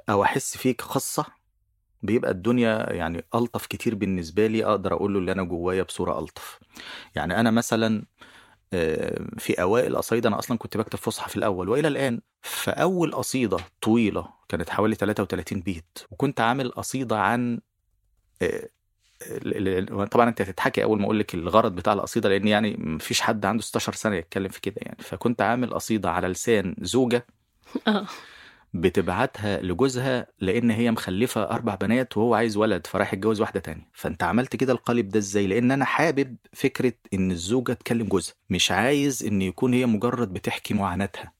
أو 0.08 0.22
أحس 0.22 0.56
فيك 0.56 0.82
قصة 0.82 1.26
بيبقى 2.02 2.30
الدنيا 2.30 2.92
يعني 2.92 3.24
ألطف 3.34 3.66
كتير 3.66 3.94
بالنسبة 3.94 4.46
لي 4.46 4.64
أقدر 4.64 4.92
أقول 4.92 5.12
له 5.12 5.18
اللي 5.18 5.32
أنا 5.32 5.42
جوايا 5.42 5.82
بصورة 5.82 6.18
ألطف. 6.18 6.58
يعني 7.14 7.40
أنا 7.40 7.50
مثلا 7.50 8.04
في 9.38 9.54
أوائل 9.62 9.96
قصايد. 9.96 10.26
أنا 10.26 10.38
أصلا 10.38 10.58
كنت 10.58 10.76
بكتب 10.76 10.98
فصحى 10.98 11.30
في 11.30 11.36
الأول 11.36 11.68
وإلى 11.68 11.88
الآن 11.88 12.20
فاول 12.42 13.12
قصيدة 13.14 13.58
طويلة 13.82 14.28
كانت 14.48 14.70
حوالي 14.70 14.94
33 14.94 15.60
بيت 15.60 15.98
وكنت 16.10 16.40
عامل 16.40 16.70
قصيدة 16.70 17.18
عن 17.18 17.60
آه، 18.42 18.68
طبعا 20.10 20.28
أنت 20.28 20.42
هتضحكي 20.42 20.82
أول 20.82 20.98
ما 20.98 21.04
أقول 21.04 21.18
لك 21.18 21.34
الغرض 21.34 21.74
بتاع 21.74 21.92
القصيدة 21.92 22.28
لأن 22.28 22.48
يعني 22.48 22.76
مفيش 22.78 23.20
حد 23.20 23.46
عنده 23.46 23.62
16 23.62 23.92
سنة 23.92 24.16
يتكلم 24.16 24.48
في 24.48 24.60
كده 24.60 24.76
يعني. 24.78 24.96
فكنت 25.00 25.42
عامل 25.42 25.74
قصيدة 25.74 26.10
على 26.10 26.28
لسان 26.28 26.74
زوجة 26.80 27.26
آه. 27.88 28.06
بتبعتها 28.74 29.60
لجوزها 29.62 30.26
لأن 30.40 30.70
هي 30.70 30.90
مخلفة 30.90 31.42
أربع 31.50 31.74
بنات 31.74 32.16
وهو 32.16 32.34
عايز 32.34 32.56
ولد 32.56 32.86
فرايح 32.86 33.12
يتجوز 33.12 33.40
واحدة 33.40 33.60
تانية. 33.60 33.90
فأنت 33.94 34.22
عملت 34.22 34.56
كده 34.56 34.72
القالب 34.72 35.08
ده 35.08 35.18
إزاي؟ 35.18 35.46
لأن 35.46 35.70
أنا 35.70 35.84
حابب 35.84 36.36
فكرة 36.52 36.92
إن 37.14 37.30
الزوجة 37.30 37.72
تكلم 37.72 38.06
جوزها 38.06 38.34
مش 38.50 38.70
عايز 38.70 39.24
إن 39.24 39.42
يكون 39.42 39.74
هي 39.74 39.86
مجرد 39.86 40.32
بتحكي 40.32 40.74
معاناتها. 40.74 41.35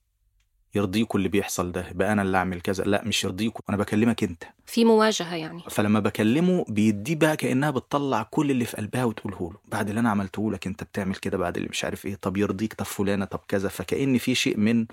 يرضيكوا 0.77 1.17
اللي 1.19 1.29
بيحصل 1.29 1.71
ده 1.71 1.85
بقى 1.91 2.11
أنا 2.11 2.21
اللي 2.21 2.37
أعمل 2.37 2.61
كذا. 2.61 2.83
لا 2.83 3.03
مش 3.05 3.23
يرضيكوا 3.23 3.61
أنا 3.69 3.77
بكلمك 3.77 4.23
أنت. 4.23 4.43
في 4.65 4.85
مواجهة 4.85 5.35
يعني. 5.35 5.63
فلما 5.69 5.99
بكلمه 5.99 6.65
بيديه 6.69 7.15
بقى 7.15 7.37
كأنها 7.37 7.71
بتطلع 7.71 8.23
كل 8.23 8.51
اللي 8.51 8.65
في 8.65 8.77
قلبها 8.77 9.03
وتقوله 9.05 9.51
له. 9.53 9.59
بعد 9.71 9.89
اللي 9.89 9.99
أنا 9.99 10.09
عملته 10.09 10.51
لك 10.51 10.67
أنت 10.67 10.83
بتعمل 10.83 11.15
كده 11.15 11.37
بعد 11.37 11.57
اللي 11.57 11.69
مش 11.69 11.83
عارف 11.85 12.05
إيه 12.05 12.15
طب 12.15 12.37
يرضيك 12.37 12.73
طب 12.73 12.85
فلانة 12.85 13.25
طب 13.25 13.39
كذا. 13.47 13.69
فكأن 13.69 14.17
في 14.17 14.35
شيء 14.35 14.57
من 14.57 14.85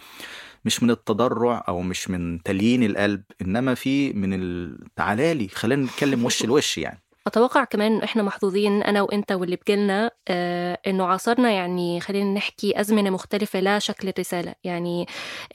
مش 0.65 0.83
من 0.83 0.91
التضرع 0.91 1.65
أو 1.69 1.83
مش 1.83 2.11
من 2.11 2.43
تليين 2.43 2.83
القلب 2.85 3.23
إنما 3.43 3.75
في 3.75 4.13
من 4.13 4.35
ال... 4.35 4.79
تعالى 4.97 5.35
لي 5.35 5.49
خلينا 5.49 5.85
نتكلم 5.85 6.25
وش 6.25 6.45
لوش 6.45 6.79
يعني. 6.79 7.03
أتوقع 7.27 7.65
كمان 7.65 7.93
إنه 7.93 8.05
إحنا 8.05 8.23
محظوظين 8.23 8.83
أنا 8.83 9.03
وإنت 9.03 9.33
واللي 9.33 9.57
بجيلنا 9.57 10.11
آه 10.29 10.79
إنه 10.87 11.05
عاصرنا 11.07 11.51
يعني 11.51 12.01
خلينا 12.01 12.35
نحكي 12.35 12.81
أزمنة 12.81 13.11
مختلفة 13.11 13.61
لا 13.61 13.79
شكل 13.79 14.09
الرسالة 14.09 14.55
يعني 14.65 15.07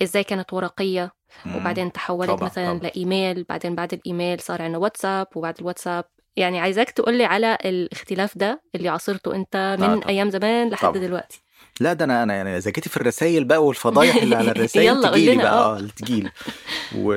إزاي 0.03 0.23
كانت 0.23 0.53
ورقية 0.53 1.11
وبعدين 1.55 1.91
تحولت 1.91 2.29
طبعاً، 2.29 2.43
مثلا 2.49 2.65
طبعاً. 2.77 2.79
لإيميل 2.79 3.43
بعدين 3.49 3.75
بعد 3.75 3.93
الإيميل 3.93 4.39
صار 4.39 4.61
عندنا 4.61 4.77
واتساب 4.77 5.27
وبعد 5.35 5.55
الواتساب 5.59 6.05
يعني 6.35 6.59
عايزاك 6.59 6.89
تقولي 6.91 7.25
على 7.25 7.57
الاختلاف 7.65 8.37
ده 8.37 8.61
اللي 8.75 8.89
عاصرته 8.89 9.35
أنت 9.35 9.77
من 9.79 9.85
طبعاً. 9.99 10.09
أيام 10.09 10.29
زمان 10.29 10.69
لحد 10.69 10.89
طبعاً. 10.89 11.01
دلوقتي 11.05 11.41
لا 11.79 11.93
ده 11.93 12.05
أنا 12.05 12.23
أنا 12.23 12.33
يعني 12.35 12.57
اذا 12.57 12.71
جيتي 12.71 12.89
في 12.89 12.97
الرسائل 12.97 13.43
بقى 13.43 13.65
والفضايح 13.65 14.15
اللي 14.15 14.35
على 14.35 14.51
قول 15.09 15.11
تجيلي 15.11 15.35
بقى. 15.37 15.51
آه. 15.51 15.77
آه 15.77 15.87
تجيلي. 15.95 16.31
و... 16.95 17.11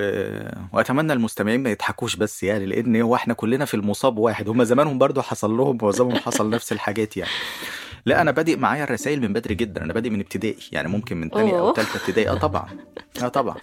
وأتمنى 0.73 1.13
المستمعين 1.13 1.63
ما 1.63 1.71
يضحكوش 1.71 2.17
بس 2.17 2.43
يعني 2.43 2.67
لأن 2.67 3.01
هو 3.01 3.15
إحنا 3.15 3.35
كلنا 3.35 3.65
في 3.65 3.75
المصاب 3.75 4.19
واحد 4.19 4.49
هم 4.49 4.65
زمانهم 4.65 4.99
برضو 4.99 5.23
حصل 5.23 5.51
لهم 5.57 5.79
معظمهم 5.83 6.17
حصل 6.17 6.51
نفس 6.51 6.73
الحاجات 6.73 7.17
يعني. 7.17 7.31
لا 8.07 8.21
أنا 8.21 8.31
بادئ 8.31 8.57
معايا 8.57 8.85
الرسائل 8.85 9.21
من 9.21 9.33
بدري 9.33 9.55
جدا 9.55 9.85
أنا 9.85 9.93
بادئ 9.93 10.11
من 10.11 10.21
ابتدائي 10.21 10.57
يعني 10.73 10.89
ممكن 10.89 11.17
من 11.17 11.31
تانية 11.31 11.59
أو. 11.59 11.71
تالتة 11.73 11.97
ابتدائي. 11.97 12.29
آه 12.29 12.35
طبعا. 12.35 12.67
آه 13.23 13.29
طبعا. 13.29 13.57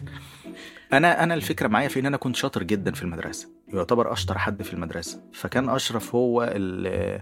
أنا 0.94 1.24
أنا 1.24 1.34
الفكرة 1.34 1.68
معايا 1.68 1.88
في 1.88 2.00
إن 2.00 2.06
أنا 2.06 2.18
كنت 2.18 2.36
شاطر 2.36 2.64
جدا 2.64 2.92
في 2.92 3.02
المدرسة. 3.04 3.48
يعتبر 3.74 4.14
أشطر 4.14 4.38
حد 4.38 4.64
في 4.64 4.74
المدرسة. 4.74 5.22
فكان 5.34 5.70
أشرف 5.70 6.16
هو 6.16 6.44
ال- 6.56 7.22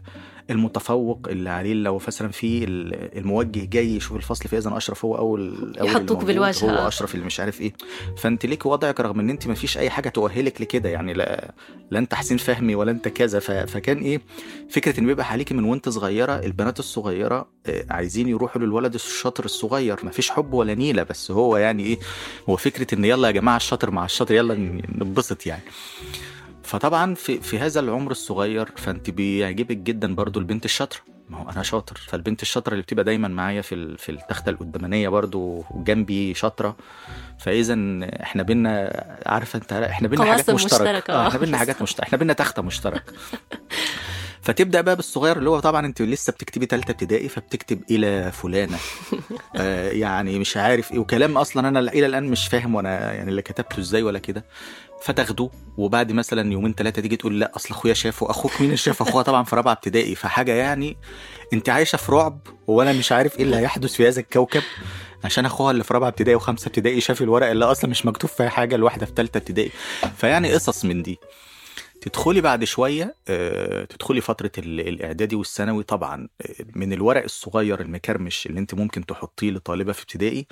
المتفوق 0.50 1.28
اللي 1.30 1.50
عليه 1.50 1.74
لو 1.74 2.02
مثلا 2.08 2.30
في 2.32 2.64
ال- 2.64 3.18
الموجه 3.18 3.66
جاي 3.66 3.96
يشوف 3.96 4.18
الفصل 4.18 4.50
فاذا 4.50 4.78
أشرف 4.78 5.06
هو 5.06 5.16
اول 5.18 5.76
أول 5.80 5.90
يحطوك 5.90 6.24
بالواجهة. 6.24 6.82
هو 6.84 6.88
أشرف 6.88 7.16
اللي 7.16 7.26
مش 7.26 7.40
عارف 7.40 7.62
إيه. 7.62 7.74
فأنت 8.18 8.46
ليك 8.46 8.66
وضعك 8.66 9.00
رغم 9.00 9.20
إن 9.20 9.30
أنت 9.30 9.48
ما 9.48 9.54
فيش 9.54 9.78
أي 9.78 9.90
حاجة 9.90 10.10
تؤهلك 10.10 10.62
لكده 10.62 10.90
يعني 10.90 11.14
لا 11.14 11.54
لا 11.92 12.00
أنت 12.00 12.14
حسين 12.14 12.38
فهمي 12.38 12.76
ولا 12.76 12.92
أنت 12.92 13.08
كذا. 13.08 13.40
فكان 13.40 13.98
إيه؟ 13.98 14.22
فكرة 14.70 15.00
إن 15.00 15.06
بيبقى 15.06 15.32
عليكي 15.32 15.54
من 15.54 15.64
وأنت 15.64 15.90
صغيرة 15.90 16.34
البنات 16.40 16.80
الصغيرة 16.80 17.48
آه، 17.66 17.86
عايزين 17.90 18.28
يروحوا 18.28 18.62
للولد 18.62 18.94
الشاطر 18.94 19.46
الصغير. 19.46 20.00
ما 20.04 20.12
فيش 20.12 20.30
حب 20.32 20.54
ولا 20.54 20.74
نيلة 20.74 21.04
بس 21.04 21.32
هو 21.32 21.58
يعني 21.58 21.84
إيه؟ 21.84 21.98
هو 22.50 22.56
فكرة 22.58 22.96
إن 22.96 23.06
يلا 23.06 23.28
يا 23.28 23.32
جماعة 23.34 23.58
الشاطر 23.58 23.92
مع 23.92 24.06
الشاطر 24.06 24.36
يلا 24.36 24.54
ن- 24.56 24.82
ننبسط 24.96 25.46
يعني. 25.48 25.62
فطبعا 26.68 27.16
في 27.16 27.42
في 27.42 27.60
هذا 27.60 27.80
العمر 27.80 28.12
الصغير 28.12 28.70
فأنت 28.78 29.10
بيعجبك 29.10 29.78
جدا 29.78 30.16
برضو 30.16 30.40
البنت 30.40 30.66
الشاطرة. 30.66 31.00
ما 31.30 31.38
هو 31.38 31.50
أنا 31.50 31.64
شاطر. 31.64 31.98
فالبنت 32.08 32.42
الشاطرة 32.42 32.72
اللي 32.72 32.84
بتبقى 32.84 33.04
دايما 33.04 33.28
معايا 33.28 33.62
في 33.62 33.98
في 33.98 34.12
التخته 34.12 34.50
القدامانية 34.50 35.10
برضو 35.10 35.66
وجنبي 35.72 36.34
شاطرة. 36.34 36.76
فاذا 37.40 37.76
إحنا 38.24 38.44
بينا 38.44 39.04
عارفه 39.26 39.58
أنت 39.58 39.74
إحنا 39.74 40.08
بينا 40.08 40.26
حاجات 40.26 40.50
مشتركة. 40.50 40.84
مشتركة، 40.84 41.14
آه 41.14 41.26
آه. 41.26 41.28
إحنا 41.28 41.40
بينا 41.40 41.58
حاجات 41.58 41.82
مشتركة. 41.82 42.08
إحنا 42.08 42.18
بينا 42.18 42.34
تخته 42.34 42.62
مشتركة. 42.62 43.14
فتبدأ 44.42 44.82
بقى 44.82 44.96
بالصغير 44.96 45.38
اللي 45.38 45.50
هو 45.50 45.60
طبعا 45.60 45.86
أنت 45.86 46.02
لسه 46.02 46.34
بتكتبي 46.34 46.66
ثالثه 46.66 46.92
ابتدائي 46.92 47.30
فبتكتب 47.30 47.82
إلى 47.92 48.32
فلانة. 48.32 48.78
آه 49.56 49.90
يعني 49.90 50.40
مش 50.40 50.58
عارف 50.58 50.92
إيه. 50.92 51.00
وكلام 51.00 51.38
أصلا 51.38 51.68
أنا 51.68 51.80
إلى 51.80 52.06
الآن 52.06 52.24
مش 52.24 52.48
فاهم 52.48 52.76
وأنا 52.76 53.14
يعني 53.14 53.30
اللي 53.30 53.42
كتبته 53.42 53.80
إزاي 53.80 54.04
ولا 54.04 54.20
كده. 54.20 54.46
فتاخده 55.02 55.50
وبعد 55.78 56.12
مثلا 56.12 56.52
يومين 56.54 56.74
ثلاثة 56.74 57.02
تيجي 57.02 57.16
تقول 57.16 57.40
لا 57.40 57.56
أصل 57.56 57.70
أخويا 57.70 57.94
شافه 57.94 58.30
أخوك 58.30 58.52
مين 58.52 58.66
اللي 58.66 58.78
شاف 58.78 59.02
أخوها 59.02 59.24
طبعا 59.24 59.44
في 59.44 59.56
رابعة 59.56 59.74
ابتدائي 59.74 60.16
فحاجة 60.16 60.52
يعني 60.52 60.98
أنت 61.54 61.70
عايشة 61.70 61.96
في 61.96 62.12
رعب 62.12 62.40
وأنا 62.68 62.94
مش 62.94 63.12
عارف 63.12 63.38
إيه 63.40 63.44
اللي 63.44 63.56
هيحدث 63.56 63.94
في 63.94 64.08
هذا 64.08 64.20
الكوكب 64.20 64.64
عشان 65.24 65.46
أخوها 65.46 65.72
اللي 65.72 65.84
في 65.84 65.94
رابعة 65.94 66.08
ابتدائي 66.08 66.36
وخمسه 66.36 66.68
ابتدائي 66.68 67.02
شاف 67.02 67.22
الورق 67.22 67.48
اللي 67.50 67.66
أصلا 67.66 67.90
مش 67.90 68.06
مكتوب 68.06 68.30
فيها 68.30 68.50
حاجة 68.50 68.76
الواحدة 68.76 69.06
في 69.06 69.12
ثالثه 69.16 69.38
ابتدائي. 69.38 69.72
فيعني 70.18 70.54
قصص 70.54 70.86
من 70.86 71.04
دي. 71.04 71.20
تدخلي 72.08 72.42
بعد 72.42 72.64
شوية 72.64 73.16
آه، 73.28 73.84
تدخلي 73.86 74.22
فترة 74.22 74.52
ال- 74.58 74.88
الإعدادي 74.88 75.36
والثانوي 75.36 75.84
طبعا 75.84 76.28
آه، 76.42 76.66
من 76.76 76.94
الورق 76.94 77.24
الصغير 77.24 77.82
المكرمش 77.82 78.46
اللي 78.46 78.60
انت 78.60 78.74
ممكن 78.74 79.06
تحطيه 79.06 79.52
لطالبة 79.52 79.92
في 79.94 80.02
ابتدائي 80.02 80.48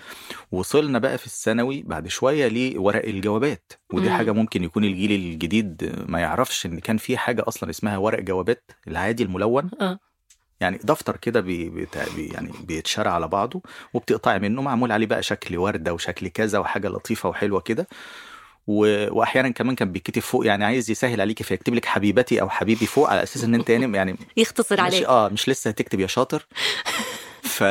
وصلنا 0.51 0.99
بقى 0.99 1.17
في 1.17 1.25
الثانوي 1.25 1.81
بعد 1.83 2.07
شوية 2.07 2.47
لورق 2.47 3.05
الجوابات. 3.05 3.71
ودي 3.93 4.09
مم. 4.09 4.15
حاجة 4.15 4.31
ممكن 4.31 4.63
يكون 4.63 4.83
الجيل 4.85 5.11
الجديد 5.11 5.93
ما 6.07 6.19
يعرفش 6.19 6.65
إن 6.65 6.79
كان 6.79 6.97
في 6.97 7.17
حاجة 7.17 7.43
أصلا 7.47 7.69
اسمها 7.69 7.97
ورق 7.97 8.19
جوابات 8.19 8.71
العادي 8.87 9.23
الملون. 9.23 9.69
آه. 9.81 9.99
يعني 10.59 10.79
دفتر 10.83 11.17
كده 11.17 11.39
بي 11.41 11.69
بي 11.69 11.87
يعني 12.17 12.51
بيتشرى 12.63 13.09
على 13.09 13.27
بعضه 13.27 13.61
وبتقطعي 13.93 14.39
منه 14.39 14.61
معمول 14.61 14.91
عليه 14.91 15.05
بقى 15.05 15.23
شكل 15.23 15.57
وردة 15.57 15.93
وشكل 15.93 16.27
كذا 16.27 16.59
وحاجة 16.59 16.87
لطيفة 16.87 17.29
وحلوة 17.29 17.59
كده. 17.59 17.87
و... 18.67 19.08
وأحيانا 19.17 19.49
كمان 19.49 19.75
كان 19.75 19.91
بيتكتب 19.91 20.21
فوق 20.21 20.45
يعني 20.45 20.65
عايز 20.65 20.91
يسهل 20.91 21.21
عليكي 21.21 21.43
فيكتب 21.43 21.73
لك 21.73 21.86
حبيبتي 21.86 22.41
أو 22.41 22.49
حبيبي 22.49 22.86
فوق 22.86 23.10
على 23.10 23.23
أساس 23.23 23.43
إن 23.43 23.56
أنت 23.56 23.69
يعني 23.69 23.97
يعني 23.97 24.15
يختصر 24.38 24.75
مش 24.75 24.82
عليك. 24.82 25.04
آه 25.04 25.30
مش 25.30 25.49
لسه 25.49 25.69
هتكتب 25.69 25.99
يا 25.99 26.08
شاطر. 26.08 26.47
ف 27.41 27.63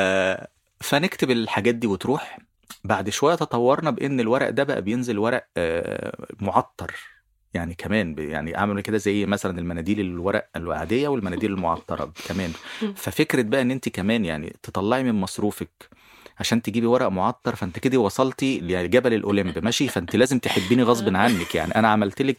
فنكتب 0.81 1.31
الحاجات 1.31 1.75
دي 1.75 1.87
وتروح. 1.87 2.39
بعد 2.85 3.11
شوية 3.11 3.35
تطورنا 3.35 3.91
بإن 3.91 4.21
الورق 4.21 4.51
ده 4.51 4.65
بقى 4.65 4.83
بينزل 4.83 5.19
ورق 5.19 5.47
آه 5.57 6.17
معطر. 6.41 6.95
يعني 7.55 7.75
كمان 7.75 8.15
يعني 8.19 8.59
اعمل 8.59 8.81
كده 8.81 8.99
زي 8.99 9.27
مثلا 9.27 9.59
المناديل 9.59 10.01
الورق 10.01 10.49
العادية 10.57 11.09
والمناديل 11.09 11.53
المعطرة 11.53 12.13
كمان. 12.29 12.53
ففكرة 12.97 13.43
بقى 13.43 13.63
إن 13.63 13.71
أنت 13.71 13.89
كمان 13.89 14.25
يعني 14.25 14.57
تطلعي 14.63 15.03
من 15.03 15.15
مصروفك 15.15 15.71
عشان 16.41 16.63
تجيبي 16.63 16.87
ورق 16.87 17.09
معطر 17.09 17.55
فانت 17.57 17.79
كده 17.79 17.99
وصلتي 17.99 18.61
لجبل 18.61 19.15
الاوليمب 19.15 19.59
ماشي؟ 19.59 19.89
فانت 19.89 20.17
لازم 20.17 20.39
تحبيني 20.39 20.83
غصب 20.83 21.17
عنك 21.17 21.55
يعني. 21.55 21.75
أنا 21.75 21.89
عملت 21.89 22.23
لك 22.23 22.39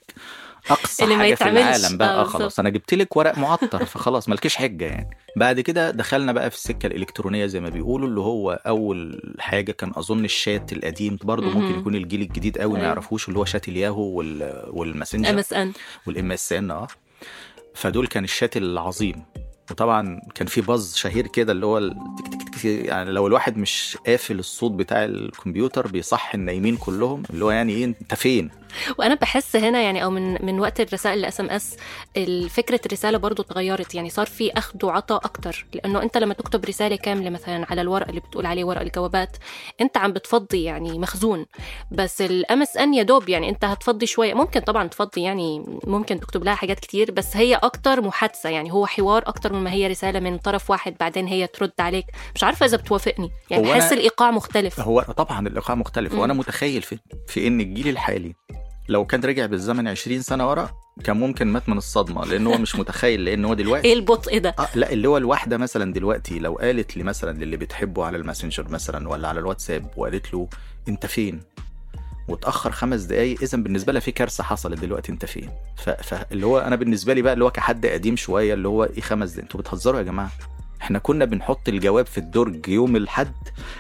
أقصى 0.69 1.03
اللي 1.03 1.15
حاجة 1.15 1.36
في. 1.36 1.49
العالم 1.49 1.97
بقى. 1.97 2.15
آه، 2.15 2.21
آه. 2.21 2.23
خلاص. 2.23 2.60
أنا 2.60 2.69
جبت 2.69 2.93
لك 2.93 3.17
ورق 3.17 3.38
معطر 3.38 3.86
فخلاص 3.86 4.29
مالكيش 4.29 4.55
حجة 4.55 4.86
يعني. 4.86 5.10
بعد 5.36 5.60
كده 5.60 5.91
دخلنا 5.91 6.31
بقى 6.31 6.49
في 6.49 6.55
السكة 6.55 6.88
الإلكترونية 6.88 7.45
زي 7.45 7.60
ما 7.60 7.69
بيقولوا 7.69 8.08
اللي 8.08 8.19
هو 8.19 8.51
أول 8.67 9.21
حاجة 9.39 9.71
كان 9.71 9.91
أظن 9.95 10.25
الشات 10.25 10.73
القديم 10.73 11.17
برضه. 11.23 11.49
ممكن 11.60 11.79
يكون 11.79 11.95
الجيل 11.95 12.21
الجديد 12.21 12.58
قوي 12.58 12.71
ما 12.73 12.77
أيوة. 12.77 12.88
يعرفوش 12.88 13.27
اللي 13.27 13.39
هو 13.39 13.45
شات 13.45 13.67
الياهو 13.67 14.01
وال... 14.03 14.43
M 14.43 14.78
والماسنجر. 14.77 15.39
SN 15.39 15.73
وال 16.08 16.32
MSN 16.32 16.71
آه. 16.71 16.88
فدول 17.75 18.08
كان 18.08 18.23
الشات 18.23 18.58
العظيم. 18.58 19.25
وطبعا 19.71 20.21
كان 20.36 20.47
في 20.47 20.62
buzz 20.62 20.95
شهير 20.95 21.28
كده 21.28 21.51
اللي 21.51 21.65
هو 21.65 21.78
ال- 21.78 21.97
تك 22.17 22.49
تك 22.56 22.65
يعني 22.65 23.12
لو 23.12 23.28
الواحد 23.28 23.58
مش 23.58 23.97
قافل 24.08 24.39
الصوت 24.39 24.71
بتاع 24.71 25.06
الكمبيوتر 25.06 25.88
بيصحي 25.88 26.38
النايمين 26.38 26.78
كلهم 26.78 27.23
اللي 27.30 27.45
هو 27.45 27.51
يعني 27.51 27.73
إيه 27.73 27.86
أنت 27.86 28.13
فين؟ 28.15 28.49
وأنا 28.97 29.15
بحس 29.15 29.56
هنا 29.56 29.82
يعني 29.82 30.04
أو 30.04 30.10
من 30.10 30.45
من 30.45 30.60
وقت 30.60 30.80
الرسائل 30.82 31.19
ال 31.19 31.39
SMS 31.39 31.78
فكرة 32.49 32.80
الرسالة 32.86 33.17
برضو 33.17 33.41
اتغيرت. 33.41 33.95
يعني 33.95 34.10
صار 34.10 34.25
في 34.25 34.51
أخذ 34.51 34.86
وعطاء 34.86 35.25
أكتر 35.25 35.65
لأنه 35.73 36.04
أنت 36.04 36.17
لما 36.17 36.34
تكتب 36.34 36.65
رسالة 36.65 36.95
كاملة 36.95 37.30
مثلا 37.30 37.65
على 37.71 37.82
الورق 37.82 38.08
اللي 38.08 38.19
بتقول 38.19 38.45
عليه 38.45 38.63
ورق 38.63 38.82
الجوابات 38.82 39.38
أنت 39.82 39.97
عم 39.97 40.12
بتفضي 40.12 40.63
يعني 40.63 40.99
مخزون. 40.99 41.45
بس 41.91 42.21
ال 42.21 42.62
MSN 42.62 42.93
يا 42.93 43.04
دوب 43.04 43.30
يعني 43.30 43.49
أنت 43.49 43.65
هتفضي 43.65 44.06
شوية. 44.06 44.34
ممكن 44.34 44.60
طبعا 44.60 44.88
تفضي 44.88 45.21
يعني 45.21 45.80
ممكن 45.88 46.19
تكتب 46.19 46.43
لها 46.43 46.56
حاجات 46.56 46.80
كتير 46.80 47.12
بس 47.12 47.38
هي 47.38 47.56
أكتر 47.56 48.01
محادثة. 48.01 48.49
يعني 48.49 48.71
هو 48.73 48.86
حوار 48.86 49.23
أكتر 49.28 49.54
مما 49.56 49.72
هي 49.72 49.88
رسالة 49.88 50.20
من 50.20 50.38
طرف 50.38 50.70
واحد 50.70 50.96
بعدين 51.00 51.28
هي 51.28 51.48
ترد 51.48 51.72
عليك. 51.80 52.06
مش 52.36 52.44
عارفة 52.44 52.65
إذا 52.65 52.78
بتوافقني. 52.78 53.32
يعني 53.50 53.72
بحس 53.72 53.94
الإيقاع 53.94 54.32
مختلف. 54.32 54.80
هو 54.80 55.02
طبعا 55.02 55.48
الإيقاع 55.48 55.76
مختلف. 55.76 56.13
وأنا 56.13 56.34
متخيل 56.34 56.82
في 56.82 57.00
في 57.28 57.48
إن 57.48 57.62
الجيل 57.62 57.88
الحالي 57.88 58.36
لو 58.89 59.06
كان 59.06 59.22
رجع 59.22 59.46
بالزمن 59.46 59.88
20 59.88 60.22
سنة 60.22 60.50
ورا 60.50 60.70
كان 61.04 61.18
ممكن 61.18 61.48
مات 61.48 61.70
من 61.70 61.78
الصدمة 61.78 62.26
لأن 62.26 62.48
هو 62.48 62.58
مش 62.58 62.76
متخيل 62.80 63.26
لأن 63.26 63.46
هو 63.46 63.54
دلوقتي 63.54 63.88
إيه 63.88 63.94
البطء 63.94 64.38
ده؟ 64.38 64.56
آه 64.60 64.68
لا 64.76 64.91
اللي 64.91 65.08
هو 65.08 65.18
الواحدة 65.18 65.58
مثلا 65.58 65.94
دلوقتي 65.94 66.39
لو 66.39 66.54
قالت 66.54 66.98
لي 66.98 67.04
مثلا 67.04 67.38
للي 67.38 67.58
بتحبه 67.58 68.06
على 68.06 68.18
الماسنجر 68.18 68.70
مثلا 68.70 69.10
ولا 69.10 69.28
على 69.28 69.39
الواتساب 69.39 69.91
وقالت 69.98 70.34
له 70.34 70.48
أنت 70.88 71.06
فين؟ 71.06 71.41
وتأخر 72.27 72.71
خمس 72.71 73.01
دقايق 73.01 73.41
اذا 73.41 73.57
بالنسبة 73.57 73.93
لها 73.93 74.01
في 74.01 74.11
كارثة 74.11 74.43
حصلت 74.43 74.79
دلوقتي 74.79 75.11
أنت 75.11 75.25
فين. 75.25 75.49
فاللي 76.03 76.45
هو 76.45 76.59
أنا 76.59 76.75
بالنسبة 76.75 77.13
لي 77.13 77.21
بقى 77.21 77.33
اللي 77.33 77.45
هو 77.45 77.51
كحد 77.51 77.85
قديم 77.85 78.15
شوية 78.15 78.53
اللي 78.53 78.67
هو 78.67 78.83
إيه 78.83 79.01
خمس 79.01 79.29
دقايق؟ 79.29 79.43
أنتوا 79.43 79.59
بتهزروا 79.59 79.99
يا 79.99 80.03
جماعة. 80.03 80.31
إحنا 80.81 80.99
كنا 80.99 81.25
بنحط 81.25 81.69
الجواب 81.69 82.05
في 82.05 82.17
الدرج 82.17 82.67
يوم 82.67 82.95
الحد 82.95 83.33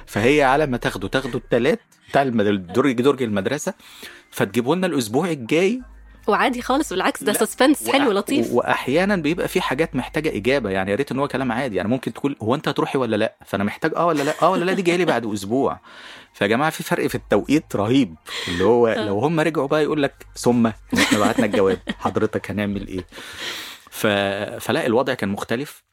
فهي 0.05 0.43
على 0.43 0.65
ما 0.65 0.77
تاخده 0.77 1.07
تاخده 1.07 1.37
التلات 1.37 1.79
بتاع 2.09 2.21
الدرج 2.21 3.01
درج 3.01 3.23
المدرسة 3.23 3.73
فتجيبوا 4.31 4.75
لنا 4.75 4.87
الأسبوع 4.87 5.29
الجاي. 5.29 5.81
وعادي 6.27 6.61
خالص 6.61 6.93
بالعكس 6.93 7.23
ده 7.23 7.33
سسبنس 7.33 7.89
حلو 7.89 8.11
لطيف. 8.11 8.51
وأحيانا 8.51 9.15
بيبقى 9.15 9.47
في 9.47 9.61
حاجات 9.61 9.95
محتاجة 9.95 10.37
إجابة 10.37 10.69
يعني 10.69 10.91
يا 10.91 10.95
ريت 10.95 11.11
إن 11.11 11.19
هو 11.19 11.27
كلام 11.27 11.51
عادي. 11.51 11.75
يعني 11.75 11.89
ممكن 11.89 12.13
تقول 12.13 12.35
هو 12.43 12.55
أنت 12.55 12.67
هتروحي 12.67 12.97
ولا 12.97 13.15
لأ؟ 13.15 13.35
فأنا 13.45 13.63
محتاج 13.63 13.91
آه 13.95 14.05
ولا 14.05 14.23
لأ؟ 14.23 14.33
آه 14.41 14.49
ولا 14.49 14.65
لأ؟ 14.65 14.73
دي 14.73 14.81
جاية 14.81 14.97
لي 14.97 15.05
بعد 15.05 15.25
أسبوع. 15.25 15.79
فيا 16.35 16.47
جماعة 16.47 16.69
في 16.69 16.83
فرق 16.83 17.07
في 17.07 17.15
التوقيت 17.15 17.75
رهيب. 17.75 18.15
اللي 18.47 18.63
هو 18.63 18.87
لو 19.07 19.19
هم 19.19 19.39
رجعوا 19.39 19.67
بقى 19.67 19.83
يقول 19.83 20.03
لك 20.03 20.25
ثم 20.35 20.67
إحنا 20.67 21.19
بعتنا 21.19 21.45
الجواب 21.45 21.79
حضرتك 21.99 22.51
هنعمل 22.51 22.87
إيه؟ 22.87 23.05
ف... 23.89 24.07
فلا 24.65 24.85
الوضع 24.85 25.13
كان 25.13 25.29
مختلف 25.29 25.83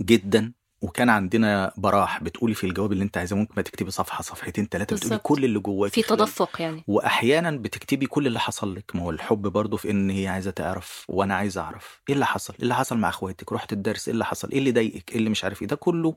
جدا 0.00 0.52
وكان 0.82 1.08
عندنا 1.10 1.72
براح. 1.76 2.22
بتقولي 2.22 2.54
في 2.54 2.64
الجواب 2.64 2.92
اللي 2.92 3.04
انت 3.04 3.18
عايزاه 3.18 3.36
ممكن 3.36 3.54
ما 3.56 3.62
تكتبي 3.62 3.90
صفحة 3.90 4.22
صفحتين 4.22 4.66
ثلاثة 4.70 4.96
بتقولي. 4.96 5.18
كل 5.18 5.44
اللي 5.44 5.58
جواكي 5.58 6.02
في 6.02 6.08
تدفق 6.08 6.62
يعني. 6.62 6.84
واحيانا 6.86 7.50
بتكتبي 7.50 8.06
كل 8.06 8.26
اللي 8.26 8.40
حصل 8.40 8.74
لك. 8.74 8.96
ما 8.96 9.02
هو 9.02 9.10
الحب 9.10 9.42
برضه 9.42 9.76
في 9.76 9.90
إن 9.90 10.10
هي 10.10 10.28
عايزة 10.28 10.50
تعرف 10.50 11.04
وأنا 11.08 11.34
عايز 11.34 11.58
أعرف. 11.58 12.00
إيه 12.08 12.14
اللي 12.14 12.26
حصل؟ 12.26 12.54
إيه 12.54 12.62
اللي 12.62 12.74
حصل 12.74 12.98
مع 12.98 13.08
أخواتك؟ 13.08 13.52
رحت 13.52 13.72
الدرس 13.72 14.08
إيه 14.08 14.12
اللي 14.12 14.24
حصل؟ 14.24 14.50
إيه 14.50 14.58
اللي 14.58 14.72
ضايقك؟ 14.72 15.10
إيه 15.10 15.16
اللي 15.18 15.30
مش 15.30 15.44
عارف 15.44 15.62
إيه؟ 15.62 15.68
ده 15.68 15.76
كله 15.76 16.16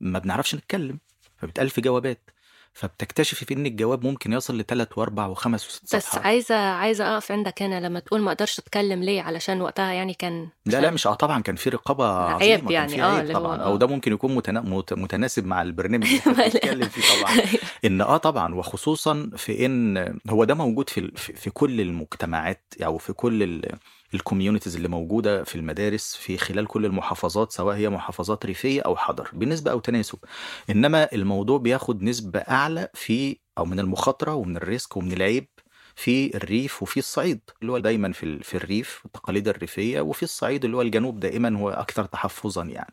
ما 0.00 0.18
بنعرفش 0.18 0.54
نتكلم. 0.54 0.98
فبتقال 1.36 1.70
في 1.70 1.80
جوابات. 1.80 2.30
فبتكتشفي 2.74 3.44
في 3.44 3.54
إن 3.54 3.66
الجواب 3.66 4.04
ممكن 4.06 4.32
يصل 4.32 4.58
لثلاث 4.58 4.98
وأربع 4.98 5.26
وخمس 5.26 5.66
وست 5.68 5.96
بس 5.96 6.02
صفحات 6.02 6.22
عايزه 6.26 6.54
عايزة 6.56 7.14
أقف 7.14 7.32
عندك 7.32 7.62
هنا 7.62 7.80
لما 7.80 8.00
تقول 8.00 8.20
ما 8.20 8.32
أقدرش 8.32 8.58
أتكلم 8.58 9.02
ليه؟ 9.02 9.22
علشان 9.22 9.60
وقتها 9.60 9.92
يعني 9.92 10.14
كان 10.14 10.48
لا 10.66 10.80
لا 10.80 10.90
مش 10.90 11.06
آه 11.06 11.14
طبعا 11.14 11.42
كان 11.42 11.56
في 11.56 11.70
رقابة 11.70 12.24
عيب 12.24 12.34
عظيمة 12.34 12.58
كان 12.58 12.70
يعني، 12.72 13.02
آه، 13.02 13.06
عيب 13.14 13.20
اللي 13.22 13.34
هو 13.34 13.38
طبعا. 13.38 13.56
آه. 13.58 13.64
أو 13.64 13.76
ده 13.76 13.86
ممكن 13.86 14.12
يكون 14.12 14.34
متنا... 14.34 14.60
مت- 14.60 14.92
متناسب 14.92 15.46
مع 15.46 15.62
البرنامج 15.62 16.06
اللي 16.06 16.34
بنتكلم 16.44 16.88
فيه 16.88 17.20
طبعا. 17.20 17.36
إن 17.84 18.00
آه 18.00 18.16
طبعا. 18.16 18.54
وخصوصا 18.54 19.30
في 19.36 19.66
إن 19.66 20.18
هو 20.30 20.44
ده 20.44 20.54
موجود 20.54 20.90
في 20.90 21.00
ال- 21.00 21.16
في 21.16 21.50
كل 21.50 21.80
المجتمعات 21.80 22.74
أو 22.84 22.98
في 22.98 23.12
كل 23.12 23.62
ال 24.14 24.19
communities 24.19 24.76
اللي 24.76 24.88
موجودة 24.88 25.44
في 25.44 25.54
المدارس 25.54 26.14
في 26.16 26.38
خلال 26.38 26.66
كل 26.66 26.86
المحافظات 26.86 27.52
سواء 27.52 27.76
هي 27.76 27.88
محافظات 27.88 28.46
ريفية 28.46 28.80
أو 28.80 28.96
حضر 28.96 29.30
بنسبه 29.32 29.70
أو 29.70 29.80
تناسب. 29.80 30.18
إنما 30.70 31.08
الموضوع 31.12 31.58
بياخد 31.58 32.02
نسبة 32.02 32.40
أعلى 32.40 32.88
في 32.94 33.36
أو 33.58 33.64
من 33.64 33.80
المخاطرة 33.80 34.34
ومن 34.34 34.56
ال 34.56 34.64
risk 34.64 34.96
ومن 34.96 35.12
العيب 35.12 35.48
في 35.96 36.36
الريف 36.36 36.82
وفي 36.82 36.96
الصعيد 36.96 37.40
اللي 37.62 37.72
هو 37.72 37.78
دايما 37.78 38.12
في 38.12 38.38
في 38.42 38.54
الريف 38.56 39.02
التقاليد 39.06 39.48
الريفية 39.48 40.00
وفي 40.00 40.22
الصعيد 40.22 40.64
اللي 40.64 40.76
هو 40.76 40.82
الجنوب 40.82 41.20
دائما 41.20 41.58
هو 41.58 41.70
أكثر 41.70 42.04
تحفظا 42.04 42.64
يعني. 42.64 42.92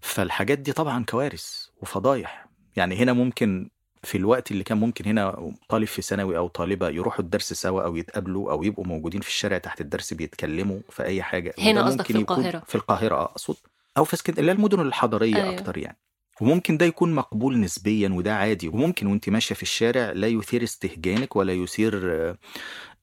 فالحاجات 0.00 0.58
دي 0.58 0.72
طبعا 0.72 1.04
كوارث 1.04 1.66
وفضايح. 1.82 2.48
يعني 2.76 2.96
هنا 2.96 3.12
ممكن 3.12 3.70
في 4.04 4.18
الوقت 4.18 4.50
اللي 4.50 4.64
كان 4.64 4.78
ممكن 4.78 5.04
هنا 5.04 5.52
طالب 5.68 5.86
في 5.86 6.02
ثانوي 6.02 6.36
أو 6.36 6.48
طالبة 6.48 6.88
يروحوا 6.88 7.20
الدرس 7.20 7.52
سوا 7.52 7.82
أو 7.82 7.96
يتقابلوا 7.96 8.52
أو 8.52 8.62
يبقوا 8.62 8.84
موجودين 8.86 9.20
في 9.20 9.28
الشارع 9.28 9.58
تحت 9.58 9.80
الدرس 9.80 10.14
بيتكلموا 10.14 10.80
في 10.90 11.02
أي 11.02 11.22
حاجة 11.22 11.54
هنا 11.58 11.86
قصدك 11.86 12.06
في 12.06 12.12
يكون 12.12 12.36
القاهرة. 12.38 12.62
في 12.66 12.74
القاهرة 12.74 13.14
آه، 13.14 13.22
أقصد 13.24 13.56
أو 13.96 14.04
في 14.04 14.14
اسكندريه 14.14 14.40
اللي 14.40 14.52
هي 14.52 14.56
المدن 14.56 14.80
الحضرية. 14.80 15.36
أيوه. 15.36 15.54
أكتر 15.54 15.78
يعني 15.78 15.98
وممكن 16.40 16.76
ده 16.76 16.86
يكون 16.86 17.14
مقبول 17.14 17.60
نسبيا 17.60 18.08
وده 18.08 18.34
عادي 18.36 18.68
وممكن 18.68 19.06
وأنت 19.06 19.28
ماشية 19.28 19.54
في 19.54 19.62
الشارع 19.62 20.12
لا 20.12 20.26
يثير 20.26 20.62
استهجانك 20.62 21.36
ولا 21.36 21.52
يثير 21.52 22.00
آه، 22.04 22.38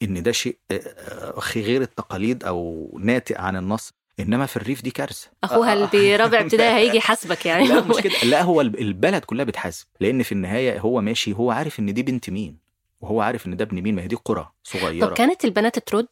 إن 0.01 0.23
ده 0.23 0.31
شيء 0.31 0.57
آه، 0.71 1.39
غير 1.55 1.81
التقاليد 1.81 2.43
أو 2.43 2.89
ناتئ 3.03 3.37
عن 3.41 3.55
النص 3.55 3.93
إنما 4.19 4.45
في 4.45 4.57
الريف 4.57 4.81
دي 4.81 4.91
كارثة. 4.91 5.27
أخوها 5.43 5.73
اللي 5.73 5.87
برابع 6.17 6.39
ابتدائي 6.41 6.73
هيجي 6.75 6.97
يحاسبك 6.97 7.45
يعني. 7.45 7.67
لا 7.67 7.81
مش 7.81 7.95
كده. 7.97 8.13
لا 8.23 8.41
هو 8.41 8.61
الب- 8.61 8.75
البلد 8.75 9.25
كلها 9.25 9.45
بتحاسب 9.45 9.85
لأن 9.99 10.23
في 10.23 10.31
النهاية 10.31 10.79
هو 10.79 11.01
ماشي 11.01 11.33
هو 11.33 11.51
عارف 11.51 11.79
إن 11.79 11.93
دي 11.93 12.03
بنت 12.03 12.29
مين 12.29 12.57
وهو 13.01 13.21
عارف 13.21 13.47
إن 13.47 13.57
ده 13.57 13.63
ابن 13.65 13.81
مين 13.81 13.95
ما 13.95 14.01
هي 14.01 14.07
دي 14.07 14.15
قرى 14.15 14.49
صغيرة. 14.63 15.05
طب 15.05 15.13
كانت 15.13 15.45
البنات 15.45 15.79
ترد؟ 15.79 16.07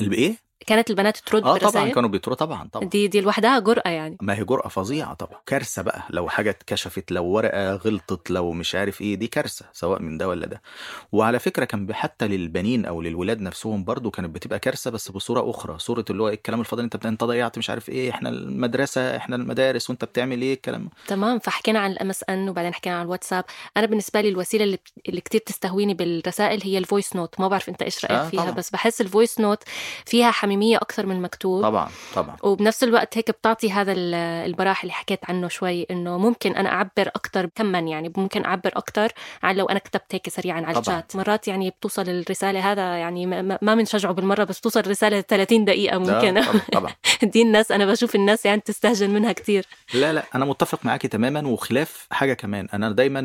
بايه 0.00 0.34
كانت 0.66 0.90
البنات 0.90 1.16
ترد 1.16 1.44
آه 1.44 1.56
طبعا؟ 1.58 1.88
كانوا 1.88 2.08
بيطروا 2.08 2.36
طبعا 2.36 2.68
طبعا. 2.72 2.84
دي 2.88 3.08
دي 3.08 3.20
لوحدها 3.20 3.58
جرأة 3.58 3.88
يعني. 3.90 4.16
ما 4.20 4.34
هي 4.38 4.44
جرأة 4.44 4.68
فظيعة 4.68 5.14
طبعا. 5.14 5.40
كارثة 5.46 5.82
بقى 5.82 6.02
لو 6.10 6.28
حاجة 6.28 6.50
اتكشفت 6.50 7.12
لو 7.12 7.24
ورقة 7.24 7.74
غلطت 7.74 8.30
لو 8.30 8.52
مش 8.52 8.74
عارف 8.74 9.00
إيه 9.00 9.14
دي 9.14 9.26
كارثة 9.26 9.64
سواء 9.72 10.02
من 10.02 10.18
ده 10.18 10.28
ولا 10.28 10.46
ده. 10.46 10.62
وعلى 11.12 11.38
فكرة 11.38 11.64
كان 11.64 11.94
حتى 11.94 12.28
للبنين 12.28 12.84
أو 12.86 13.02
للولاد 13.02 13.40
نفسهم 13.40 13.84
برضو 13.84 14.10
كانت 14.10 14.30
بتبقى 14.34 14.58
كارثة 14.58 14.90
بس 14.90 15.10
بصورة 15.10 15.50
أخرى 15.50 15.78
صورة 15.78 16.04
اللي 16.10 16.22
هو 16.22 16.28
إيه 16.28 16.34
الكلام 16.34 16.60
الفاضي 16.60 16.82
أنت 16.82 17.06
أنت 17.06 17.24
ضيعت 17.24 17.58
مش 17.58 17.70
عارف 17.70 17.88
إيه 17.88 18.10
إحنا 18.10 18.28
المدرسة 18.28 19.16
إحنا 19.16 19.36
المدارس 19.36 19.90
وأنت 19.90 20.04
بتعمل 20.04 20.42
إيه 20.42 20.54
الكلام. 20.54 20.88
تمام 21.06 21.38
فحكينا 21.38 21.78
عن 21.78 21.90
ال 21.92 22.10
MSN 22.10 22.48
وبعدين 22.48 22.74
حكينا 22.74 22.96
عن 22.96 23.02
الواتساب. 23.02 23.44
أنا 23.76 23.86
بالنسبة 23.86 24.20
لي 24.20 24.28
الوسيلة 24.28 24.64
اللي, 24.64 24.78
اللي 25.08 25.20
كتير 25.20 25.40
تستهويني 25.40 25.94
بالرسائل 25.94 26.60
هي 26.64 26.78
ال 26.78 26.84
voice 26.84 27.16
note 27.16 27.40
ما 27.40 27.48
بعرف 27.48 27.68
أنت 27.68 27.82
إيش 27.82 28.04
رأيك 28.04 28.18
آه، 28.20 28.28
فيها 28.28 28.40
طبعاً. 28.42 28.54
بس 28.54 28.70
بحس 28.70 29.00
ال 29.00 29.07
voice 29.07 29.40
note 29.40 29.62
فيها 30.06 30.30
حميميه 30.52 30.76
أكثر 30.76 31.06
من 31.06 31.22
مكتوب. 31.22 31.62
طبعا 31.62 31.88
طبعا. 32.14 32.36
وبنفس 32.42 32.84
الوقت 32.84 33.16
هيك 33.18 33.30
بتعطي 33.30 33.72
هذا 33.72 33.92
ال- 33.92 34.14
البراح 34.14 34.82
اللي 34.82 34.92
حكيت 34.92 35.18
عنه 35.30 35.48
شوي 35.48 35.86
إنه 35.90 36.18
ممكن 36.18 36.52
أنا 36.56 36.68
أعبر 36.68 37.08
أكثر 37.08 37.46
كما 37.54 37.78
يعني 37.78 38.12
ممكن 38.16 38.44
أعبر 38.44 38.70
أكثر 38.76 39.12
عن 39.42 39.56
لو 39.56 39.66
أنا 39.66 39.78
كتبت 39.78 40.14
هيك 40.14 40.28
سريعا 40.28 40.60
على. 40.66 40.78
الشات. 40.78 41.16
مرات 41.16 41.48
يعني 41.48 41.70
بتوصل 41.70 42.02
الرسالة 42.08 42.72
هذا 42.72 42.96
يعني 42.96 43.26
ما- 43.26 43.74
بنشجعه 43.74 44.12
بالمرة 44.12 44.44
بس 44.44 44.58
بتوصل 44.58 44.80
رسالة 44.90 45.20
30 45.20 45.64
دقيقة 45.64 45.98
ممكن. 45.98 46.42
طبعا. 46.72 46.92
دي 47.32 47.42
الناس 47.42 47.72
أنا 47.72 47.86
بشوف 47.86 48.14
الناس 48.14 48.46
يعني 48.46 48.60
تستهجن 48.60 49.10
منها 49.10 49.32
كتير. 49.32 49.66
لا 49.94 50.12
لا 50.12 50.24
أنا 50.34 50.44
متفق 50.44 50.78
معاكي 50.84 51.08
تماما 51.08 51.48
وخلاف 51.48 52.06
حاجة 52.10 52.34
كمان. 52.34 52.68
أنا 52.74 52.90
دايما 52.90 53.20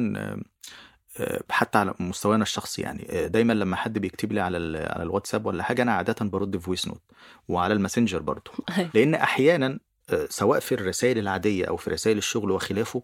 حتى 1.49 1.77
على 1.77 1.93
مستوانا 1.99 2.43
الشخصي 2.43 2.81
يعني. 2.81 3.07
آه، 3.09 3.27
دايما 3.27 3.53
لما 3.53 3.75
حد 3.75 3.99
بيكتب 3.99 4.31
لي 4.33 4.39
على 4.39 4.57
على 4.77 5.03
الواتساب 5.03 5.45
ولا 5.45 5.63
حاجة 5.63 5.81
أنا 5.81 5.93
عادة 5.93 6.15
برد 6.25 6.57
voice 6.57 6.87
note 6.87 7.01
وعلى 7.47 7.73
الماسنجر 7.73 8.21
برضو 8.21 8.51
لأن 8.93 9.15
أحيانا 9.15 9.79
آه، 10.09 10.27
سواء 10.29 10.59
في 10.59 10.75
الرسائل 10.75 11.17
العادية 11.17 11.65
أو 11.65 11.77
في 11.77 11.89
رسائل 11.89 12.17
الشغل 12.17 12.51
وخلافه 12.51 13.03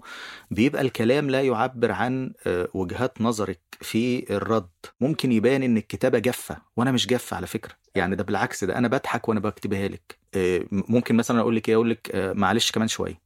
بيبقى 0.52 0.82
الكلام 0.82 1.30
لا 1.30 1.42
يعبر 1.42 1.92
عن 1.92 2.34
آه، 2.48 2.68
وجهات 2.74 3.22
نظرك 3.22 3.60
في 3.82 4.34
الرد. 4.36 4.70
ممكن 5.02 5.32
يبان 5.32 5.64
إن 5.64 5.78
الكتابة 5.78 6.20
جافة 6.20 6.58
وأنا 6.78 6.92
مش 6.92 7.08
جافة 7.08 7.38
على 7.38 7.48
فكرة. 7.48 7.74
يعني 7.96 8.16
ده 8.16 8.24
بالعكس 8.24 8.64
ده 8.64 8.78
أنا 8.78 8.88
بضحك 8.88 9.30
وأنا 9.30 9.40
بكتبها 9.40 9.88
لك. 9.88 10.18
آه، 10.36 10.62
ممكن 10.72 11.16
مثلا 11.16 11.40
أقول 11.40 11.56
لك 11.56 11.70
إيه 11.70 11.76
أقول 11.76 11.90
لك 11.90 12.12
آه، 12.14 12.34
معلش 12.34 12.72
كمان 12.72 12.88
شوية. 12.88 13.22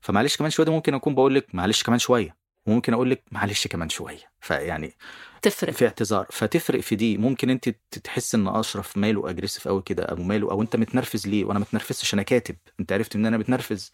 فمعلش 0.00 0.36
كمان 0.36 0.50
شوية 0.50 0.66
ده 0.66 0.72
ممكن 0.72 0.94
أكون 0.94 1.14
بقول 1.14 1.34
لك 1.34 1.54
معلش 1.54 1.82
كمان 1.82 1.98
شوية. 1.98 2.36
وممكن 2.66 2.92
أقول 2.94 3.10
لك 3.10 3.22
معلش 3.32 3.66
كمان 3.66 3.88
شوية. 3.88 4.37
فيعني 4.40 4.94
تفرق. 5.42 5.72
في 5.72 5.84
اعتذار. 5.84 6.26
فتفرق 6.30 6.80
في 6.80 6.96
دي. 6.96 7.16
ممكن 7.18 7.50
انت 7.50 7.68
تحس 8.04 8.34
ان 8.34 8.48
اشرف 8.48 8.96
ماله 8.96 9.30
اجريسيف 9.30 9.68
قوي 9.68 9.82
كده 9.82 10.02
أو 10.04 10.16
ماله 10.16 10.50
أو 10.50 10.62
انت 10.62 10.76
متنرفز 10.76 11.26
ليه؟ 11.26 11.44
وأنا 11.44 11.58
متنرفزش 11.58 12.14
أنا 12.14 12.22
كاتب. 12.22 12.56
انت 12.80 12.92
عرفت 12.92 13.16
إن 13.16 13.26
أنا 13.26 13.36
متنرفز. 13.38 13.92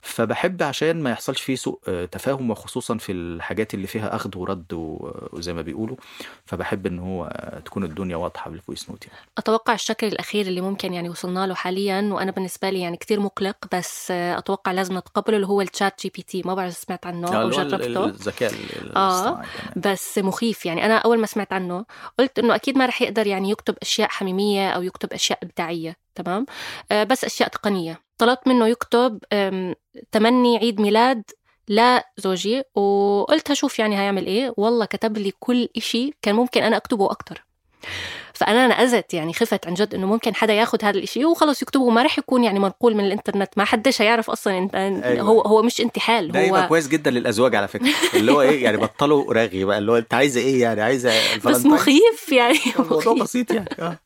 فبحب 0.00 0.62
عشان 0.62 1.02
ما 1.02 1.10
يحصلش 1.10 1.40
فيه 1.42 1.54
سوء 1.56 1.80
آه، 1.88 2.04
تفاهم 2.04 2.50
وخصوصا 2.50 2.96
في 2.98 3.12
الحاجات 3.12 3.74
اللي 3.74 3.86
فيها 3.86 4.16
أخذ 4.16 4.38
ورد 4.38 4.66
وزي 5.32 5.52
ما 5.52 5.62
بيقولوا. 5.62 5.96
فبحب 6.44 6.86
إن 6.86 6.98
هو 6.98 7.24
آه، 7.24 7.58
تكون 7.60 7.84
الدنيا 7.84 8.16
واضحة 8.16 8.50
بال 8.50 8.61
voice 8.61 8.90
note 8.90 9.06
يعني. 9.06 9.18
أتوقع 9.38 9.74
الشكل 9.74 10.06
الأخير 10.06 10.46
اللي 10.46 10.60
ممكن 10.60 10.92
يعني 10.94 11.08
وصلنا 11.08 11.46
له 11.46 11.54
حاليا 11.54 12.00
وأنا 12.12 12.30
بالنسبة 12.30 12.70
لي 12.70 12.80
يعني 12.80 12.96
كتير 12.96 13.20
مقلق 13.20 13.56
بس 13.76 14.10
آه، 14.10 14.38
أتوقع 14.38 14.72
لازم 14.72 14.96
نتقبله 14.98 15.36
اللي 15.36 15.46
هو 15.46 15.60
ال 15.60 16.00
ChatGPT 16.02 16.42
ما 16.44 16.54
بعرف 16.54 16.76
سمعت 16.76 17.06
عنه 17.06 17.28
أو 17.28 17.32
هو 17.42 17.60
ال- 17.60 17.68
جربته 17.68 18.04
الذكاء 18.04 18.52
آه. 18.96 19.30
كمان. 19.34 19.46
بس 19.76 20.18
مخيف. 20.18 20.66
يعني 20.66 20.86
أنا 20.86 20.96
أول 20.98 21.18
ما 21.18 21.26
سمعت 21.26 21.52
عنه 21.52 21.84
قلت 22.18 22.38
إنه 22.38 22.54
أكيد 22.54 22.78
ما 22.78 22.86
رح 22.86 23.02
يقدر 23.02 23.26
يعني 23.26 23.50
يكتب 23.50 23.76
أشياء 23.82 24.08
حميمية 24.08 24.70
أو 24.70 24.82
يكتب 24.82 25.12
أشياء 25.12 25.38
إبداعية 25.42 25.96
تمام؟ 26.14 26.46
آه 26.92 27.04
بس 27.04 27.24
أشياء 27.24 27.48
تقنية. 27.48 28.00
طلبت 28.18 28.48
منه 28.48 28.68
يكتب 28.68 29.18
تمني 30.12 30.58
عيد 30.58 30.80
ميلاد 30.80 31.22
لا 31.68 32.10
زوجي 32.16 32.62
وقلت 32.74 33.50
هشوف 33.50 33.78
يعني 33.78 33.98
هيعمل 33.98 34.26
إيه. 34.26 34.54
والله 34.56 34.84
كتب 34.84 35.18
لي 35.18 35.32
كل 35.38 35.68
إشي 35.76 36.14
كان 36.22 36.34
ممكن 36.34 36.62
أنا 36.62 36.76
أكتبه 36.76 37.10
أكتر. 37.10 37.44
فأنا 38.36 38.66
نأزت 38.66 39.14
يعني 39.14 39.32
خفت 39.32 39.66
عن 39.66 39.74
جد 39.74 39.94
إنه 39.94 40.06
ممكن 40.06 40.34
حدا 40.34 40.52
ياخذ 40.52 40.78
هذا 40.84 40.98
الإشي 40.98 41.24
وخلص 41.24 41.62
يكتبه 41.62 41.82
وما 41.84 42.02
رح 42.02 42.18
يكون 42.18 42.44
يعني 42.44 42.58
منقول 42.58 42.94
من 42.94 43.04
الإنترنت 43.04 43.48
ما 43.56 43.64
حدش 43.64 44.02
هيعرف 44.02 44.30
أصلا 44.30 44.58
انت 44.58 44.74
أيوة. 44.74 45.26
هو 45.26 45.40
هو 45.40 45.62
مش 45.62 45.80
انتحال 45.80 46.32
ده 46.32 46.48
هو 46.50 46.68
كويس 46.68 46.88
جدا 46.88 47.10
للأزواج 47.10 47.54
على 47.54 47.68
فكرة 47.68 47.88
اللي 48.14 48.32
هو 48.32 48.42
إيه 48.42 48.64
يعني 48.64 48.76
بطلوا 48.76 49.32
رغي 49.34 49.64
بقى 49.64 49.78
اللي 49.78 49.92
هو 49.92 49.96
أنت 49.96 50.14
عايزه 50.14 50.40
إيه 50.40 50.62
يعني 50.62 50.82
عايزه 50.82 51.12
بس؟ 51.44 51.66
مخيف 51.66 52.32
يعني 52.32 52.58
الموضوع. 52.78 53.14
بسيط 53.14 53.50
يعني 53.50 53.68
آه 53.78 53.98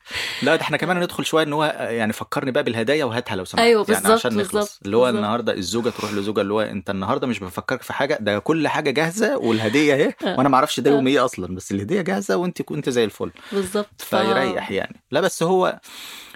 لا 0.43 0.57
ده 0.57 0.63
إحنا 0.63 0.77
كمان 0.77 0.97
هندخل 0.97 1.25
شوية 1.25 1.45
إن 1.45 1.53
هو 1.53 1.65
يعني 1.91 2.13
فكرني 2.13 2.51
بقى 2.51 2.63
بالهدايا 2.63 3.05
وهاتها 3.05 3.37
لو 3.37 3.45
سمحت 3.45 3.65
يعني 3.65 3.75
بالظبط، 3.85 4.07
عشان 4.11 4.37
نخلص 4.37 4.81
اللي 4.85 4.97
هو. 4.97 5.09
النهارده 5.09 5.53
الزوجة 5.53 5.89
تروح 5.91 6.13
لزوجها 6.13 6.43
اللي 6.43 6.55
هو 6.55 6.61
أنت 6.61 6.91
النهارده 6.91 7.27
مش 7.27 7.39
بفكرك 7.39 7.83
في 7.83 7.93
حاجة 7.93 8.19
ده 8.21 8.39
كل 8.39 8.69
حاجة 8.69 8.91
جاهزة 8.91 9.37
والهدية 9.37 9.95
أهي 9.95 10.13
آه. 10.27 10.37
وأنا 10.39 10.49
ما 10.49 10.55
أعرفش 10.57 10.81
ده 10.81 10.91
آه. 10.91 10.95
يوم 10.95 11.07
إيه 11.07 11.25
أصلا 11.25 11.55
بس 11.55 11.73
الهدية 11.73 12.01
جاهزة 12.03 12.37
وأنت 12.37 12.63
كنت 12.63 12.89
زي 12.89 13.05
الفل 13.05 13.31
بالظبط 13.53 13.89
ف- 13.99 14.15
فيريح 14.23 14.71
يعني. 14.71 15.03
لا 15.11 15.21
بس 15.21 15.43
هو 15.43 15.81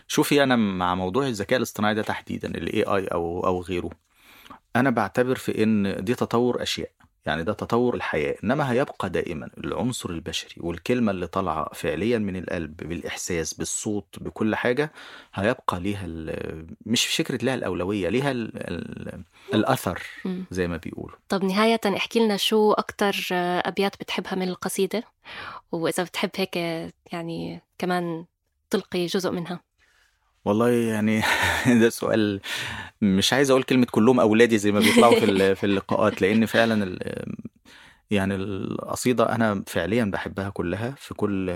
شوفي 0.09 0.43
أنا 0.43 0.57
مع 0.57 0.95
موضوع 0.95 1.27
الذكاء 1.27 1.57
الاصطناعي 1.57 1.95
ده 1.95 2.03
تحديدا 2.03 2.49
الاي 2.49 2.83
اي 2.83 3.07
أو 3.07 3.47
أو 3.47 3.61
غيره. 3.63 3.91
أنا 4.77 4.91
بعتبر 4.91 5.37
في 5.37 5.63
إن 5.63 6.05
دي 6.05 6.15
تطور 6.15 6.63
أشياء. 6.63 6.91
يعني 7.27 7.43
ده 7.45 7.53
تطور 7.53 7.95
الحياة 7.95 8.37
إنما 8.45 8.73
هيبقى 8.73 9.11
دائما 9.11 9.51
العنصر 9.59 10.11
البشري 10.11 10.55
والكلمة 10.57 11.11
اللي 11.11 11.27
طالعة 11.27 11.71
فعليا 11.75 12.19
من 12.19 12.37
القلب 12.37 12.77
بالإحساس 12.77 13.55
بالصوت 13.55 14.19
بكل 14.21 14.55
حاجة 14.55 14.93
هيبقى 15.35 15.81
ليها 15.81 16.07
مش 16.87 17.07
فكرة 17.07 17.45
لها 17.45 17.55
الأولوية 17.55 18.09
ليها 18.09 18.31
ال 18.31 18.51
ال 18.57 19.23
الأثر. 19.55 20.03
زي 20.51 20.69
ما 20.69 20.77
بيقولوا. 20.77 21.17
طب 21.29 21.45
نهاية 21.45 21.81
احكي 21.97 22.21
لنا 22.21 22.37
شو 22.37 22.73
أكتر 22.73 23.27
أبيات 23.33 23.97
بتحبها 24.01 24.35
من 24.35 24.49
القصيدة؟ 24.49 25.05
وإذا 25.73 26.03
بتحب 26.03 26.31
هيك 26.37 26.57
يعني 27.13 27.61
كمان 27.79 28.25
تلقي 28.71 29.07
جزء 29.07 29.31
منها. 29.31 29.61
والله 30.45 30.69
يعني 30.71 31.23
ده 31.81 31.89
سؤال 31.89 32.41
مش 33.03 33.33
عايز 33.33 33.51
أقول 33.51 33.63
كلمة 33.63 33.87
كلهم 33.91 34.21
أولادي 34.21 34.59
زي 34.59 34.73
ما 34.73 34.81
بيطلعوا 34.81 35.15
في 35.21 35.55
في 35.61 35.65
اللقاءات 35.67 36.23
لأن 36.23 36.47
فعلا 36.47 36.85
ال- 36.85 37.35
يعني 38.11 38.35
القصيدة 38.35 39.35
أنا 39.35 39.65
فعليا 39.67 40.05
بحبها 40.05 40.51
كلها 40.51 40.91
في 40.99 41.15
كل 41.15 41.47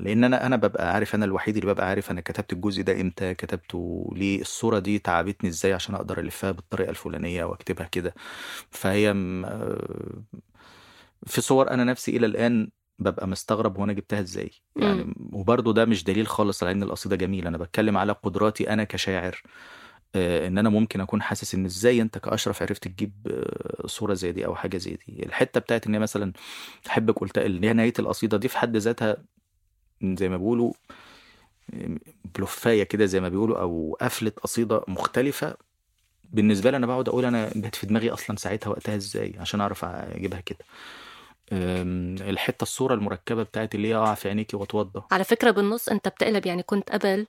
لأن 0.00 0.24
أنا 0.24 0.46
أنا 0.46 0.56
ببقى 0.56 0.94
عارف 0.94 1.14
أنا 1.14 1.24
الوحيد 1.24 1.56
اللي 1.56 1.72
ببقى 1.74 1.88
عارف 1.88 2.10
أنا 2.10 2.20
كتبت 2.20 2.52
الجزء 2.52 2.82
ده 2.82 3.00
إمتى 3.00 3.34
كتبته 3.34 4.10
ليه 4.16 4.40
الصورة 4.40 4.78
دي 4.78 4.98
تعبتني 4.98 5.50
إزاي 5.50 5.72
عشان 5.72 5.94
أقدر 5.94 6.20
ألفها 6.20 6.50
بالطريقة 6.52 6.90
الفلانية 6.90 7.44
وأكتبها 7.44 7.86
كده. 7.86 8.14
فهي 8.70 9.12
م- 9.14 9.44
في 11.26 11.40
صور 11.40 11.70
أنا 11.70 11.84
نفسي 11.84 12.16
إلى 12.16 12.26
الآن 12.26 12.68
ببقى 12.98 13.28
مستغرب 13.28 13.78
وأنا 13.78 13.92
جبتها 13.92 14.20
إزاي. 14.20 14.50
يعني 14.76 15.14
وبرضه 15.32 15.72
ده 15.72 15.84
مش 15.84 16.04
دليل 16.04 16.26
خالص 16.26 16.62
على 16.62 16.72
إن 16.72 16.82
القصيدة 16.82 17.16
جميلة 17.16 17.48
أنا 17.48 17.58
بتكلم 17.58 17.98
على 17.98 18.12
قدراتي 18.12 18.70
أنا 18.72 18.84
كشاعر 18.84 19.42
آه، 20.14 20.46
إن 20.46 20.58
أنا 20.58 20.68
ممكن 20.68 21.00
أكون 21.00 21.22
حاسس 21.22 21.54
إن 21.54 21.64
إزاي 21.64 22.02
أنت 22.02 22.18
كأشرف 22.18 22.62
عرفت 22.62 22.88
تجيب 22.88 23.12
آه، 23.30 23.86
صورة 23.86 24.14
زي 24.14 24.32
دي 24.32 24.46
أو 24.46 24.54
حاجة 24.54 24.76
زي 24.76 24.90
دي. 25.06 25.26
الحتة 25.26 25.60
بتاعت 25.60 25.86
إن 25.86 25.98
مثلا 26.00 26.32
أحبك 26.86 27.18
قلت 27.18 27.38
اللي 27.38 27.68
هي 27.68 27.72
نهاية 27.72 27.92
القصيدة 27.98 28.36
دي 28.36 28.48
في 28.48 28.58
حد 28.58 28.76
ذاتها 28.76 29.16
زي 30.02 30.28
ما 30.28 30.36
بيقولوا 30.36 30.72
بلوفاية 32.34 32.82
كده 32.82 33.04
زي 33.06 33.20
ما 33.20 33.28
بيقولوا 33.28 33.60
أو 33.60 33.96
قفلة 34.00 34.32
قصيدة 34.42 34.84
مختلفة. 34.88 35.56
بالنسبة 36.32 36.70
لي 36.70 36.76
أنا 36.76 36.86
بقعد 36.86 37.08
أقول 37.08 37.24
أنا 37.24 37.50
جت 37.56 37.74
في 37.74 37.86
دماغي 37.86 38.10
أصلا 38.10 38.36
ساعتها 38.36 38.70
وقتها 38.70 38.96
إزاي 38.96 39.34
عشان 39.38 39.60
أعرف 39.60 39.84
أجيبها 39.84 40.40
كده. 40.40 40.58
الحتة 41.52 42.62
الصورة 42.62 42.94
المركبة 42.94 43.42
بتاعت 43.42 43.74
اللي 43.74 43.88
هي 43.88 43.96
أقع 43.96 44.14
في 44.14 44.28
عينيكي 44.28 44.56
وأتوضى. 44.56 45.02
على 45.12 45.24
فكرة 45.24 45.50
بالنص 45.50 45.88
أنت 45.88 46.08
بتقلب 46.08 46.46
يعني 46.46 46.62
كنت 46.62 46.90
قبل 46.90 47.26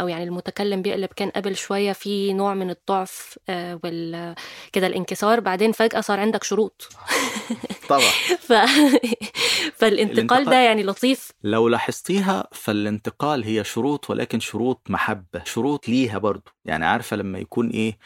أو 0.00 0.08
يعني 0.08 0.24
المتكلم 0.24 0.82
بيقلب 0.82 1.08
كان 1.16 1.30
قبل 1.30 1.56
شوية 1.56 1.92
في 1.92 2.32
نوع 2.32 2.54
من 2.54 2.70
الضعف 2.70 3.38
آه، 3.48 3.80
وال 3.84 4.34
كده 4.72 4.86
الانكسار 4.86 5.40
بعدين 5.40 5.72
فجأة 5.72 6.00
صار 6.00 6.20
عندك 6.20 6.44
شروط. 6.44 6.88
طبعا. 7.88 8.00
ف... 8.48 8.52
فالانتقال 9.74 10.42
الانتقال- 10.42 10.50
ده 10.50 10.56
يعني 10.60 10.82
لطيف. 10.82 11.30
لو 11.42 11.68
لاحظتيها 11.68 12.44
فالانتقال 12.52 13.44
هي 13.44 13.64
شروط 13.64 14.10
ولكن 14.10 14.40
شروط 14.40 14.82
محبة 14.90 15.42
شروط 15.44 15.88
ليها 15.88 16.18
برضو. 16.18 16.50
يعني 16.64 16.86
عارفة 16.86 17.16
لما 17.16 17.38
يكون 17.38 17.70
إيه 17.70 17.98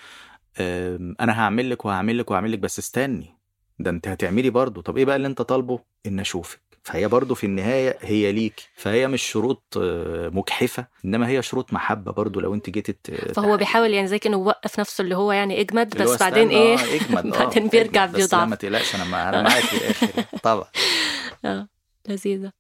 أنا 1.21 1.41
هعمل 1.41 1.71
لك 1.71 1.85
وهعمل 1.85 2.19
لك 2.19 2.31
وهعمل 2.31 2.53
لك 2.53 2.59
بس 2.59 2.79
استني. 2.79 3.34
ده 3.79 3.91
انت 3.91 4.09
هتعملي 4.09 4.51
برضو 4.51 4.81
طب 4.81 4.97
إيه 4.99 5.05
بقى 5.05 5.17
اللي 5.17 5.29
انت 5.29 5.43
طالبه؟ 5.43 5.79
ان 6.07 6.21
اشوفك. 6.21 6.61
فهي 6.83 7.09
برضو 7.09 7.35
في 7.35 7.45
النهاية 7.47 7.99
هي 8.01 8.33
ليك 8.33 8.61
فهي 8.77 9.09
مش 9.09 9.23
شروط 9.23 9.63
آه، 9.77 10.29
مجحفة 10.29 10.87
انما 11.05 11.29
هي 11.29 11.43
شروط 11.43 11.73
محبة 11.73 12.13
برضو 12.13 12.41
لو 12.41 12.55
انت 12.55 12.71
جيتي 12.71 12.93
ت- 12.93 13.33
فهو 13.37 13.57
بيحاول 13.57 13.91
يعني 13.95 14.07
زي 14.09 14.19
كانه 14.19 14.37
يوقف 14.37 14.81
نفسه 14.81 15.03
اللي 15.03 15.17
هو 15.17 15.33
يعني 15.33 15.61
اجمد 15.61 16.03
بس 16.03 16.21
بعدين 16.21 16.49
إيه؟ 16.49 16.77
آه، 16.79 16.95
اجمد 16.95 17.27
آه، 17.35 17.39
بعدين 17.45 17.69
بيرجع 17.69 18.05
اجمد. 18.05 18.17
بس 18.17 18.35
ما 18.35 18.45
بيضعف. 18.45 18.59
تقلقش 18.59 18.95
أنا 18.95 19.05
مع- 19.05 19.29
أنا 19.29 19.43
معاك 19.43 19.63
في 19.63 19.77
الآخر 19.77 20.25
طبعا. 20.43 20.65
آه 21.45 21.69
لذيذة. 22.09 22.53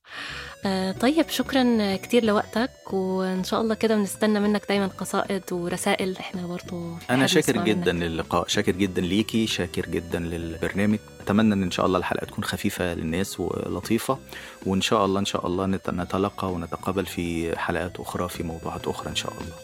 آه 0.67 0.93
طيب 0.93 1.29
شكرا 1.29 1.97
كتير 1.97 2.25
لوقتك 2.25 2.71
وإن 2.93 3.45
شاء 3.45 3.61
الله 3.61 3.75
كده 3.75 3.97
بنستنى 3.97 4.41
منك 4.41 4.63
دايما 4.69 4.87
قصائد 4.87 5.43
ورسائل. 5.53 6.17
إحنا 6.17 6.47
برضو 6.47 6.95
أنا 7.11 7.27
شاكر 7.27 7.65
جدا 7.65 7.93
منك. 7.93 8.03
للقاء 8.03 8.49
شاكر 8.49 8.73
جدا 8.73 9.03
ليكي 9.03 9.47
شاكر 9.47 9.87
جدا 9.87 10.19
للبرنامج. 10.19 10.99
أتمنى 11.21 11.55
إن 11.55 11.63
إن 11.63 11.71
شاء 11.71 11.87
الله 11.87 11.99
الحلقة 11.99 12.25
تكون 12.27 12.45
خفيفة 12.45 12.95
للناس 12.95 13.41
ولطيفة 13.41 14.19
وإن 14.67 14.81
شاء 14.81 15.05
الله 15.05 15.21
إن 15.21 15.25
شاء 15.25 15.47
الله 15.47 15.67
نت- 15.67 15.91
نتلقى 15.91 16.53
ونتقابل 16.53 17.07
في 17.07 17.59
حلقات 17.59 18.01
أخرى 18.01 18.29
في 18.29 18.43
موضوعات 18.43 18.87
أخرى 18.89 19.09
إن 19.11 19.17
شاء 19.17 19.33
الله. 19.33 19.55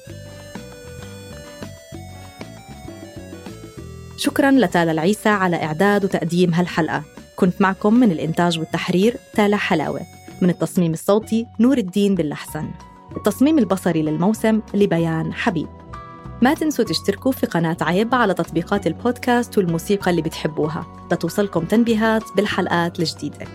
شكرا 4.16 4.50
لتالا 4.50 4.92
العيسى 4.92 5.28
على 5.28 5.56
إعداد 5.64 6.04
وتقديم 6.04 6.54
هالحلقة. 6.54 7.02
كنت 7.36 7.60
معكم 7.60 7.94
من 7.94 8.12
الإنتاج 8.12 8.58
والتحرير 8.58 9.16
تالا 9.34 9.56
حلاوة. 9.56 10.00
من 10.42 10.50
التصميم 10.50 10.92
الصوتي 10.92 11.46
نور 11.60 11.78
الدين 11.78 12.14
باللحسن 12.14 12.70
التصميم 13.16 13.58
البصري 13.58 14.02
للموسم 14.02 14.60
لبيان 14.74 15.32
حبيب. 15.32 15.68
ما 16.42 16.54
تنسوا 16.54 16.84
تشتركوا 16.84 17.32
في 17.32 17.46
قناة 17.46 17.76
عيب 17.80 18.14
على 18.14 18.34
تطبيقات 18.34 18.86
البودكاست 18.86 19.58
والموسيقى 19.58 20.10
اللي 20.10 20.22
بتحبوها. 20.22 21.08
لتوصلكم 21.12 21.64
تنبيهات 21.64 22.22
بالحلقات 22.36 23.00
الجديدة. 23.00 23.46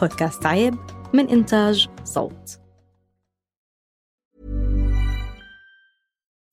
بودكاست 0.00 0.46
عيب 0.46 0.74
من 1.14 1.28
إنتاج 1.28 1.88
صوت. 2.04 2.58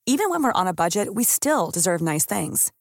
Even 0.10 0.30
when 0.30 0.44
we're 0.44 0.62
on 0.62 0.68
a 0.68 0.74
budget, 0.74 1.08
we 1.14 1.24
still 1.24 1.72
deserve 1.72 2.02
nice 2.02 2.26
things. 2.26 2.72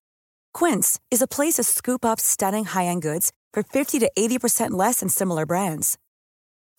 Quince 0.53 0.99
is 1.11 1.23
a 1.23 1.33
place 1.37 1.55
to 1.55 1.62
scoop 1.62 2.05
up 2.05 2.18
stunning 2.18 2.64
high-end 2.64 3.03
goods 3.03 3.31
for 3.53 3.62
50 3.62 3.99
to 4.01 4.11
80% 4.18 4.70
less 4.70 5.01
than 5.01 5.09
similar 5.09 5.46
brands. 5.46 5.96